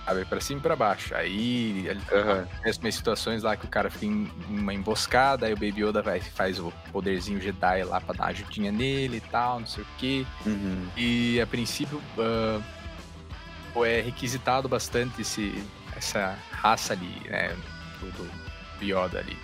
Sabe, 0.04 0.24
pra 0.24 0.40
cima 0.40 0.58
e 0.58 0.62
pra 0.62 0.74
baixo. 0.74 1.14
Aí 1.14 1.86
uhum. 1.88 2.90
situações 2.90 3.44
lá 3.44 3.56
que 3.56 3.64
o 3.64 3.68
cara 3.68 3.88
fica 3.88 4.06
em 4.06 4.28
uma 4.48 4.74
emboscada, 4.74 5.46
aí 5.46 5.52
o 5.52 5.56
Baby 5.56 5.84
Yoda 5.84 6.02
vai, 6.02 6.20
faz 6.20 6.58
o 6.58 6.72
poderzinho 6.90 7.40
Jedi 7.40 7.84
lá 7.84 8.00
pra 8.00 8.12
dar 8.12 8.24
uma 8.24 8.30
ajudinha 8.30 8.72
nele 8.72 9.18
e 9.18 9.20
tal, 9.20 9.60
não 9.60 9.66
sei 9.66 9.84
o 9.84 9.86
quê. 9.98 10.26
Uhum. 10.44 10.88
E 10.96 11.40
a 11.40 11.46
princípio 11.46 12.02
uh, 12.18 13.84
é 13.84 14.00
requisitado 14.00 14.68
bastante 14.68 15.22
esse, 15.22 15.54
essa 15.96 16.36
raça 16.50 16.94
ali, 16.94 17.30
né? 17.30 17.56
Do, 18.00 18.10
do 18.10 18.84
Yoda 18.84 19.20
ali. 19.20 19.38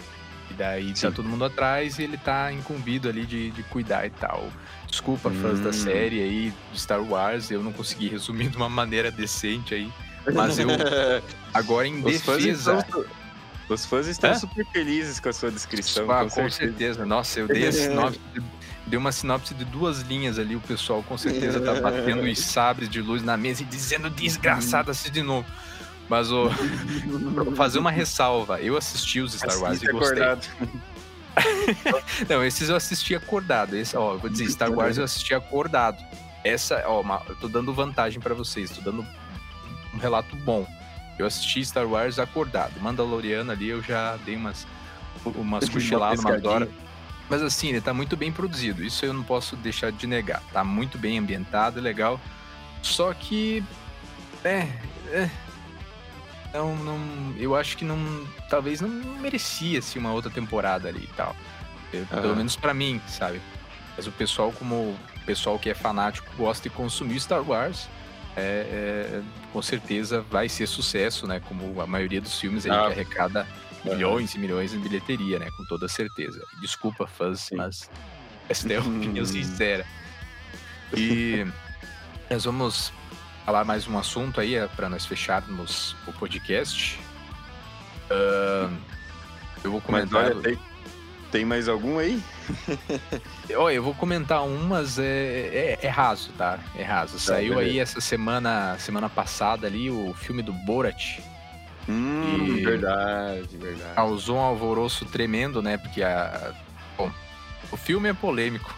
E 0.51 0.55
daí 0.55 0.97
Sim. 0.97 1.09
tá 1.09 1.13
todo 1.13 1.29
mundo 1.29 1.45
atrás 1.45 1.99
e 1.99 2.03
ele 2.03 2.17
tá 2.17 2.53
incumbido 2.53 3.09
ali 3.09 3.27
de, 3.27 3.51
de 3.51 3.63
cuidar 3.65 4.07
e 4.07 4.11
tal. 4.11 4.49
Desculpa, 4.87 5.29
hum. 5.29 5.41
fãs 5.41 5.61
da 5.61 5.71
hum. 5.71 5.73
série 5.73 6.23
aí, 6.23 6.53
de 6.73 6.81
Star 6.81 7.03
Wars, 7.03 7.51
eu 7.51 7.63
não 7.63 7.73
consegui 7.73 8.09
resumir 8.11 8.49
de 8.49 8.57
uma 8.57 8.69
maneira 8.69 9.11
decente 9.11 9.75
aí. 9.75 9.93
Mas 10.33 10.59
eu, 10.59 10.69
agora 11.53 11.87
em 11.87 11.99
os 11.99 12.05
defesa... 12.05 12.77
Fãs 12.77 12.85
estão, 12.85 13.05
os 13.69 13.85
fãs 13.85 14.07
estão 14.07 14.35
super 14.35 14.65
felizes 14.67 15.21
com 15.21 15.29
a 15.29 15.33
sua 15.33 15.51
descrição. 15.51 16.11
Ah, 16.11 16.25
com, 16.25 16.31
com 16.31 16.31
certeza. 16.31 16.59
certeza. 16.59 17.07
Nossa, 17.07 17.41
eu 17.41 17.47
dei 17.47 17.67
a 17.67 17.73
sinopse, 17.73 18.21
dei 18.87 18.99
uma 18.99 19.13
sinopse 19.13 19.55
de 19.55 19.65
duas 19.65 20.01
linhas 20.01 20.39
ali, 20.39 20.57
o 20.57 20.61
pessoal 20.61 21.03
com 21.03 21.19
certeza 21.19 21.61
tá 21.61 21.75
batendo 21.81 22.23
os 22.23 22.39
sabres 22.39 22.89
de 22.89 23.03
luz 23.03 23.23
na 23.23 23.37
mesa 23.37 23.63
e 23.63 23.67
dizendo 23.67 24.09
desgraçada 24.09 24.95
se 24.95 25.11
de 25.11 25.23
novo. 25.23 25.47
Mas 26.09 26.33
o 26.33 26.51
fazer 27.55 27.79
uma 27.79 27.91
ressalva, 27.91 28.61
eu 28.61 28.77
assisti 28.77 29.21
os 29.21 29.35
Star 29.35 29.59
Wars 29.59 29.77
Assiste 29.77 29.89
e 29.89 29.93
gostei. 29.93 30.23
Acordado. 30.23 30.49
não, 32.29 32.45
esses 32.45 32.69
eu 32.69 32.77
assisti 32.77 33.15
acordado. 33.15 33.77
Esse, 33.77 33.97
ó, 33.97 34.15
eu 34.15 34.19
vou 34.19 34.31
dizer, 34.31 34.49
Star 34.51 34.73
Wars 34.73 34.97
eu 34.97 35.05
assisti 35.05 35.35
acordado. 35.35 36.03
Essa, 36.45 36.83
ó, 36.87 37.01
uma, 37.01 37.23
eu 37.29 37.37
tô 37.37 37.49
dando 37.49 37.73
vantagem 37.75 38.21
para 38.21 38.35
vocês, 38.35 38.71
tô 38.71 38.81
dando 38.81 39.07
um 39.95 39.99
relato 39.99 40.35
bom. 40.37 40.67
Eu 41.19 41.27
assisti 41.27 41.65
Star 41.65 41.87
Wars 41.87 42.19
acordado. 42.19 42.81
Mandaloriano 42.81 43.51
ali 43.51 43.69
eu 43.69 43.83
já 43.83 44.17
dei 44.25 44.37
umas 44.37 44.67
umas 45.25 45.69
cochiladas, 45.69 46.21
umas 46.21 46.45
horas. 46.45 46.69
Mas 47.29 47.43
assim, 47.43 47.69
ele 47.69 47.81
tá 47.81 47.93
muito 47.93 48.17
bem 48.17 48.33
produzido. 48.33 48.85
Isso 48.85 49.05
eu 49.05 49.13
não 49.13 49.23
posso 49.23 49.57
deixar 49.57 49.93
de 49.93 50.07
negar. 50.07 50.43
Tá 50.53 50.65
muito 50.65 50.97
bem 50.97 51.19
ambientado, 51.19 51.81
legal. 51.81 52.21
Só 52.83 53.13
que 53.13 53.63
é, 54.45 54.69
é 55.11 55.31
não, 56.53 56.77
não, 56.77 57.35
eu 57.37 57.55
acho 57.55 57.77
que 57.77 57.85
não, 57.85 57.99
talvez 58.49 58.81
não 58.81 58.89
merecia 58.89 59.79
assim, 59.79 59.99
uma 59.99 60.13
outra 60.13 60.31
temporada 60.31 60.89
ali 60.89 61.05
e 61.05 61.15
tal. 61.15 61.35
Eu. 61.93 62.07
Pelo 62.07 62.37
menos 62.37 62.57
para 62.57 62.75
mim, 62.75 63.01
sabe? 63.07 63.41
Mas 63.97 64.07
o 64.07 64.13
pessoal, 64.13 64.53
como 64.53 64.75
o 64.75 64.99
pessoal 65.27 65.59
que 65.59 65.69
é 65.69 65.75
fanático 65.75 66.31
gosta 66.37 66.69
de 66.69 66.75
consumir 66.75 67.19
Star 67.21 67.43
Wars, 67.43 67.89
é, 68.37 68.41
é, 68.41 69.23
com 69.53 69.61
certeza 69.61 70.21
vai 70.21 70.49
ser 70.49 70.67
sucesso, 70.67 71.27
né? 71.27 71.41
Como 71.41 71.81
a 71.81 71.87
maioria 71.87 72.21
dos 72.21 72.39
filmes 72.39 72.65
aí 72.65 72.73
ah. 72.73 72.87
que 72.87 72.93
arrecada 72.93 73.47
milhões 73.85 74.35
e 74.35 74.39
milhões 74.39 74.73
em 74.73 74.79
bilheteria, 74.79 75.39
né? 75.39 75.51
Com 75.57 75.65
toda 75.65 75.89
certeza. 75.89 76.45
Desculpa, 76.61 77.07
fãs, 77.07 77.41
Sim. 77.41 77.57
mas 77.57 77.91
essa 78.49 78.73
é 78.73 78.77
a 78.77 78.81
opinião 78.81 79.25
sincera. 79.25 79.85
E 80.97 81.47
nós 82.31 82.45
vamos 82.45 82.93
falar 83.49 83.65
mais 83.65 83.89
um 83.89 83.97
assunto 83.97 84.43
aí 84.43 84.57
é 84.57 84.67
para 84.67 84.91
nós 84.91 85.07
fecharmos 85.07 85.97
o 86.07 86.13
podcast. 86.13 87.01
Uh, 88.11 88.71
eu 89.65 89.71
vou 89.71 89.81
comentar. 89.81 90.27
Olha, 90.27 90.35
tem, 90.35 90.59
tem, 91.33 91.45
mais 91.47 91.67
algum 91.67 91.99
aí? 91.99 92.23
Olha, 93.57 93.77
eu 93.77 93.83
vou 93.83 93.95
comentar 93.95 94.43
um, 94.45 94.65
mas 94.65 94.99
é, 94.99 95.07
é, 95.07 95.79
é 95.81 95.89
raso, 95.89 96.31
tá? 96.37 96.59
É 96.77 96.83
raso. 96.83 97.15
Tá, 97.15 97.21
Saiu 97.21 97.55
beleza. 97.55 97.71
aí 97.71 97.79
essa 97.79 98.03
semana, 98.03 98.77
semana 98.79 99.09
passada 99.09 99.67
ali, 99.67 99.89
o 99.89 100.13
filme 100.13 100.43
do 100.43 100.53
Borat. 100.53 101.19
Hum, 101.89 102.63
verdade, 102.63 103.57
verdade. 103.57 103.95
Causou 103.95 104.37
um 104.37 104.41
alvoroço 104.41 105.07
tremendo, 105.07 105.63
né? 105.63 105.79
Porque 105.79 106.03
a. 106.03 106.53
Bom, 106.99 107.11
O 107.73 107.79
filme 107.79 108.11
é 108.11 108.13
polêmico. 108.13 108.77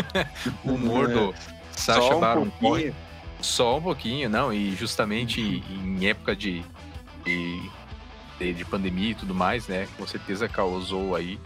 o 0.64 0.72
humor 0.72 1.08
do 1.08 1.34
Sacha 1.72 2.16
um 2.16 2.20
Baron 2.20 2.50
Cohen. 2.52 2.94
Só 3.40 3.78
um 3.78 3.82
pouquinho, 3.82 4.28
não. 4.28 4.52
E 4.52 4.74
justamente 4.74 5.40
em 5.40 6.06
época 6.06 6.34
de, 6.34 6.64
de, 7.24 8.54
de, 8.54 8.64
pandemia 8.64 9.10
e 9.10 9.14
tudo 9.14 9.34
mais, 9.34 9.68
né? 9.68 9.88
Com 9.96 10.06
certeza 10.06 10.48
causou 10.48 11.14
aí. 11.14 11.38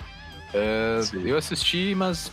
Uh, 0.55 1.18
eu 1.26 1.37
assisti, 1.37 1.94
mas 1.94 2.31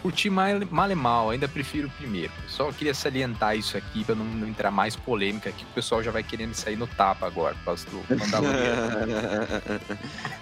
curti 0.00 0.30
mal, 0.30 0.48
mal 0.70 0.90
e 0.90 0.94
mal, 0.94 1.30
ainda 1.30 1.46
prefiro 1.48 1.88
o 1.88 1.90
primeiro. 1.90 2.32
Só 2.48 2.72
queria 2.72 2.94
salientar 2.94 3.56
isso 3.56 3.76
aqui 3.76 4.04
para 4.04 4.14
não, 4.14 4.24
não, 4.24 4.48
entrar 4.48 4.70
mais 4.70 4.96
polêmica 4.96 5.50
aqui, 5.50 5.64
o 5.64 5.74
pessoal 5.74 6.02
já 6.02 6.10
vai 6.10 6.22
querendo 6.22 6.54
sair 6.54 6.76
no 6.76 6.86
tapa 6.86 7.26
agora, 7.26 7.54
por 7.56 7.64
causa 7.64 7.86
do 7.90 7.96
Mandaloriano. 8.08 9.06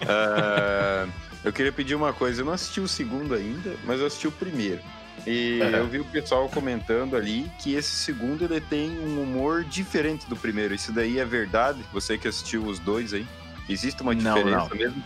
uh, 0.04 1.12
eu 1.44 1.52
queria 1.52 1.72
pedir 1.72 1.94
uma 1.94 2.12
coisa, 2.12 2.42
eu 2.42 2.46
não 2.46 2.52
assisti 2.52 2.80
o 2.80 2.88
segundo 2.88 3.34
ainda, 3.34 3.76
mas 3.84 4.00
eu 4.00 4.06
assisti 4.06 4.28
o 4.28 4.32
primeiro. 4.32 4.80
E 5.26 5.58
eu 5.60 5.86
vi 5.86 6.00
o 6.00 6.04
pessoal 6.04 6.48
comentando 6.48 7.16
ali 7.16 7.50
que 7.58 7.74
esse 7.74 7.90
segundo 7.90 8.44
ele 8.44 8.60
tem 8.60 8.98
um 9.00 9.22
humor 9.22 9.64
diferente 9.64 10.26
do 10.28 10.36
primeiro. 10.36 10.74
Isso 10.74 10.92
daí 10.92 11.18
é 11.18 11.24
verdade? 11.24 11.84
Você 11.92 12.16
que 12.16 12.28
assistiu 12.28 12.64
os 12.64 12.78
dois 12.78 13.12
aí? 13.12 13.26
Existe 13.68 14.02
uma 14.02 14.14
diferença 14.14 14.50
não, 14.50 14.68
não. 14.68 14.76
mesmo? 14.76 15.04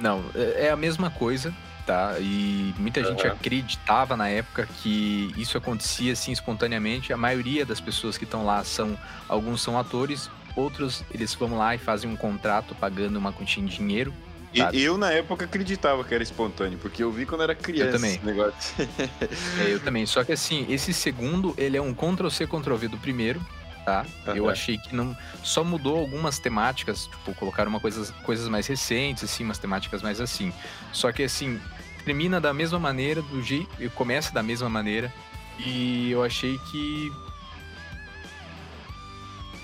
Não, 0.00 0.24
é, 0.34 0.66
é 0.66 0.70
a 0.70 0.76
mesma 0.76 1.10
coisa 1.10 1.54
tá? 1.90 2.14
E 2.20 2.72
muita 2.78 3.02
gente 3.02 3.26
acreditava 3.26 4.16
na 4.16 4.28
época 4.28 4.68
que 4.80 5.32
isso 5.36 5.58
acontecia 5.58 6.12
assim 6.12 6.30
espontaneamente. 6.30 7.12
A 7.12 7.16
maioria 7.16 7.66
das 7.66 7.80
pessoas 7.80 8.16
que 8.16 8.22
estão 8.22 8.44
lá 8.44 8.62
são, 8.62 8.96
alguns 9.28 9.60
são 9.60 9.76
atores, 9.76 10.30
outros 10.54 11.04
eles 11.10 11.34
vão 11.34 11.56
lá 11.56 11.74
e 11.74 11.78
fazem 11.78 12.08
um 12.08 12.16
contrato 12.16 12.76
pagando 12.76 13.18
uma 13.18 13.32
quantia 13.32 13.62
de 13.64 13.76
dinheiro. 13.76 14.14
Sabe? 14.56 14.82
Eu, 14.82 14.98
na 14.98 15.12
época, 15.12 15.44
acreditava 15.44 16.02
que 16.02 16.12
era 16.12 16.22
espontâneo, 16.22 16.78
porque 16.78 17.02
eu 17.02 17.10
vi 17.12 17.24
quando 17.24 17.42
era 17.42 17.54
criança. 17.54 17.90
Eu 17.90 17.92
também. 17.92 18.20
é, 19.64 19.72
eu 19.72 19.80
também. 19.80 20.06
Só 20.06 20.24
que 20.24 20.32
assim, 20.32 20.66
esse 20.68 20.92
segundo, 20.92 21.54
ele 21.56 21.76
é 21.76 21.82
um 21.82 21.94
Ctrl-C, 21.94 22.46
Ctrl-V 22.46 22.88
do 22.88 22.98
primeiro, 22.98 23.40
tá? 23.84 24.04
Uhum. 24.26 24.36
Eu 24.36 24.48
achei 24.48 24.76
que 24.76 24.94
não 24.94 25.16
só 25.42 25.62
mudou 25.62 25.98
algumas 25.98 26.38
temáticas, 26.38 27.06
tipo, 27.06 27.34
colocaram 27.34 27.70
uma 27.70 27.80
coisa, 27.80 28.12
coisas 28.24 28.48
mais 28.48 28.66
recentes, 28.66 29.24
assim, 29.24 29.44
umas 29.44 29.58
temáticas 29.58 30.02
mais 30.02 30.20
assim. 30.20 30.52
Só 30.92 31.12
que 31.12 31.22
assim, 31.22 31.60
termina 32.04 32.40
da 32.40 32.52
mesma 32.52 32.78
maneira, 32.78 33.22
do 33.22 33.42
jeito, 33.42 33.68
começa 33.94 34.32
da 34.32 34.42
mesma 34.42 34.68
maneira, 34.68 35.12
e 35.58 36.10
eu 36.10 36.24
achei 36.24 36.58
que 36.70 37.12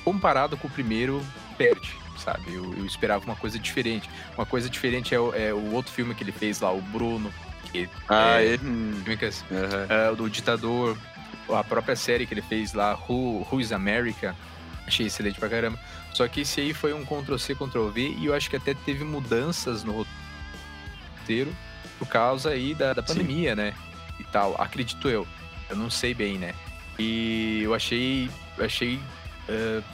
comparado 0.05 0.57
com 0.57 0.69
o 0.69 0.71
primeiro, 0.71 1.21
perde, 1.59 1.97
sabe? 2.19 2.55
Eu, 2.55 2.75
eu 2.77 2.85
esperava 2.85 3.25
uma 3.25 3.37
coisa 3.37 3.59
diferente. 3.59 4.09
Uma 4.37 4.47
coisa 4.47 4.69
diferente 4.69 5.15
é 5.15 5.21
o, 5.21 5.35
é 5.35 5.53
o, 5.53 5.73
outro 5.73 5.93
filme 5.93 6.15
que 6.15 6.23
ele 6.23 6.33
fez 6.33 6.61
lá, 6.61 6.73
o 6.73 6.81
Bruno, 6.81 7.33
que 7.71 7.89
ah, 8.09 8.41
é, 8.41 8.55
é. 8.55 8.59
Uhum. 8.59 10.15
Do 10.17 10.31
ditador, 10.31 10.97
a 11.49 11.65
própria 11.65 11.97
série 11.97 12.27
que 12.27 12.35
ele 12.35 12.43
fez 12.43 12.73
lá, 12.73 12.95
Who, 13.09 13.47
Who 13.51 13.61
is 13.61 13.73
America, 13.73 14.35
achei 14.87 15.07
excelente 15.07 15.39
pra 15.39 15.49
caramba. 15.49 15.79
Só 16.13 16.27
que 16.27 16.41
esse 16.41 16.61
aí 16.61 16.73
foi 16.73 16.93
um 16.93 17.05
Ctrl-C, 17.05 17.55
Ctrl-V 17.55 18.17
e 18.19 18.27
eu 18.27 18.35
acho 18.35 18.49
que 18.49 18.57
até 18.57 18.73
teve 18.73 19.05
mudanças 19.05 19.85
no 19.85 20.05
roteiro 21.21 21.55
por 21.99 22.09
causa 22.09 22.51
aí 22.51 22.75
da, 22.75 22.93
da 22.93 23.03
pandemia, 23.03 23.51
Sim. 23.51 23.57
né? 23.57 23.75
E 24.19 24.25
tal, 24.25 24.55
acredito 24.61 25.09
eu. 25.09 25.27
Eu 25.69 25.77
não 25.77 25.91
sei 25.91 26.15
bem, 26.15 26.39
né? 26.39 26.55
E 26.99 27.61
eu 27.63 27.75
achei, 27.75 28.31
eu 28.57 28.65
achei 28.65 28.97
uh, 28.97 29.85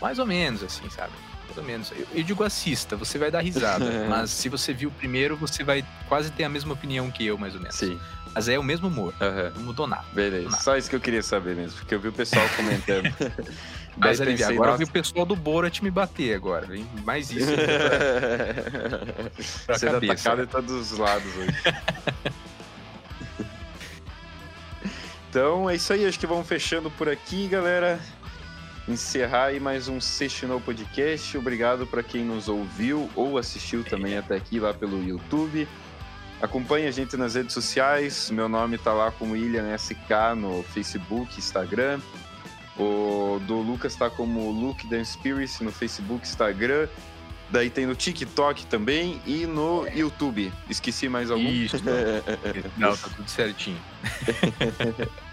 mais 0.00 0.18
ou 0.18 0.26
menos 0.26 0.62
assim, 0.62 0.88
sabe? 0.90 1.12
Mais 1.52 1.58
ou 1.58 1.64
menos. 1.64 1.92
Eu, 1.92 2.06
eu 2.14 2.22
digo 2.22 2.42
assista, 2.42 2.96
você 2.96 3.18
vai 3.18 3.30
dar 3.30 3.40
risada. 3.40 3.84
mas 4.08 4.30
se 4.30 4.48
você 4.48 4.72
viu 4.72 4.88
o 4.88 4.92
primeiro, 4.92 5.36
você 5.36 5.62
vai 5.62 5.84
quase 6.08 6.30
ter 6.30 6.44
a 6.44 6.48
mesma 6.48 6.72
opinião 6.72 7.10
que 7.10 7.26
eu, 7.26 7.36
mais 7.36 7.54
ou 7.54 7.60
menos. 7.60 7.76
Sim. 7.76 8.00
Mas 8.34 8.48
é 8.48 8.58
o 8.58 8.62
mesmo 8.62 8.88
humor. 8.88 9.12
Uhum. 9.20 9.52
Não 9.56 9.62
mudou 9.62 9.86
nada. 9.86 10.04
Beleza. 10.12 10.48
Nada. 10.48 10.62
Só 10.62 10.76
isso 10.76 10.88
que 10.88 10.96
eu 10.96 11.00
queria 11.00 11.22
saber 11.22 11.54
mesmo, 11.54 11.78
porque 11.78 11.94
eu 11.94 12.00
vi 12.00 12.08
o 12.08 12.12
pessoal 12.12 12.46
comentando. 12.56 13.12
Mas 13.94 14.18
pensei, 14.18 14.46
agora 14.46 14.70
nossa... 14.70 14.82
eu 14.82 14.86
vi 14.86 14.90
o 14.90 14.92
pessoal 14.92 15.26
do 15.26 15.36
Borat 15.36 15.82
me 15.82 15.90
bater 15.90 16.34
agora. 16.34 16.74
Hein? 16.74 16.88
Mais 17.04 17.30
isso. 17.30 17.52
pra, 19.66 19.76
Você 19.76 19.86
cabeça. 19.86 20.12
atacado 20.12 20.42
em 20.42 20.46
todos 20.46 20.92
os 20.92 20.98
lados 20.98 21.30
hoje. 21.36 21.54
então 25.28 25.68
é 25.68 25.74
isso 25.74 25.92
aí, 25.92 26.06
acho 26.06 26.18
que 26.18 26.26
vamos 26.26 26.48
fechando 26.48 26.90
por 26.92 27.06
aqui, 27.06 27.46
galera. 27.48 28.00
Encerrar 28.88 29.46
aí 29.46 29.60
mais 29.60 29.86
um 29.86 30.00
Sextinou 30.00 30.60
Podcast. 30.60 31.38
Obrigado 31.38 31.86
para 31.86 32.02
quem 32.02 32.24
nos 32.24 32.48
ouviu 32.48 33.08
ou 33.14 33.38
assistiu 33.38 33.84
também 33.84 34.16
até 34.16 34.34
aqui 34.34 34.58
lá 34.58 34.74
pelo 34.74 35.00
YouTube. 35.02 35.68
Acompanhe 36.40 36.88
a 36.88 36.90
gente 36.90 37.16
nas 37.16 37.36
redes 37.36 37.52
sociais. 37.52 38.28
Meu 38.30 38.48
nome 38.48 38.76
tá 38.78 38.92
lá 38.92 39.12
como 39.12 39.34
William 39.34 39.72
SK 39.78 40.34
no 40.36 40.64
Facebook, 40.64 41.38
Instagram. 41.38 42.00
O 42.76 43.40
do 43.46 43.60
Lucas 43.60 43.94
tá 43.94 44.10
como 44.10 44.50
Luke 44.50 44.84
Dan 44.88 45.04
Spirit 45.04 45.62
no 45.62 45.70
Facebook, 45.70 46.26
Instagram. 46.26 46.88
Daí 47.50 47.70
tem 47.70 47.86
no 47.86 47.94
TikTok 47.94 48.66
também 48.66 49.22
e 49.24 49.46
no 49.46 49.86
YouTube. 49.86 50.52
Esqueci 50.68 51.08
mais 51.08 51.30
algum? 51.30 51.48
Isso. 51.48 51.76
Não, 52.76 52.96
tá 52.96 53.08
tudo 53.14 53.30
certinho. 53.30 53.78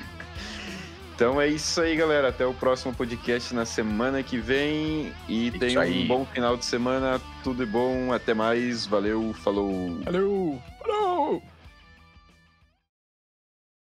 então 1.19 1.41
é 1.41 1.49
isso 1.49 1.81
aí, 1.81 1.97
galera. 1.97 2.29
Até 2.29 2.45
o 2.45 2.53
próximo 2.53 2.95
podcast 2.95 3.53
na 3.53 3.65
semana 3.65 4.23
que 4.23 4.37
vem. 4.37 5.11
E 5.27 5.51
tenha 5.51 5.81
um 5.81 6.07
bom 6.07 6.25
final 6.25 6.55
de 6.55 6.63
semana. 6.63 7.19
Tudo 7.43 7.67
bom. 7.67 8.13
Até 8.13 8.33
mais. 8.33 8.85
Valeu. 8.85 9.33
Falou. 9.43 9.99
Valeu. 10.05 10.61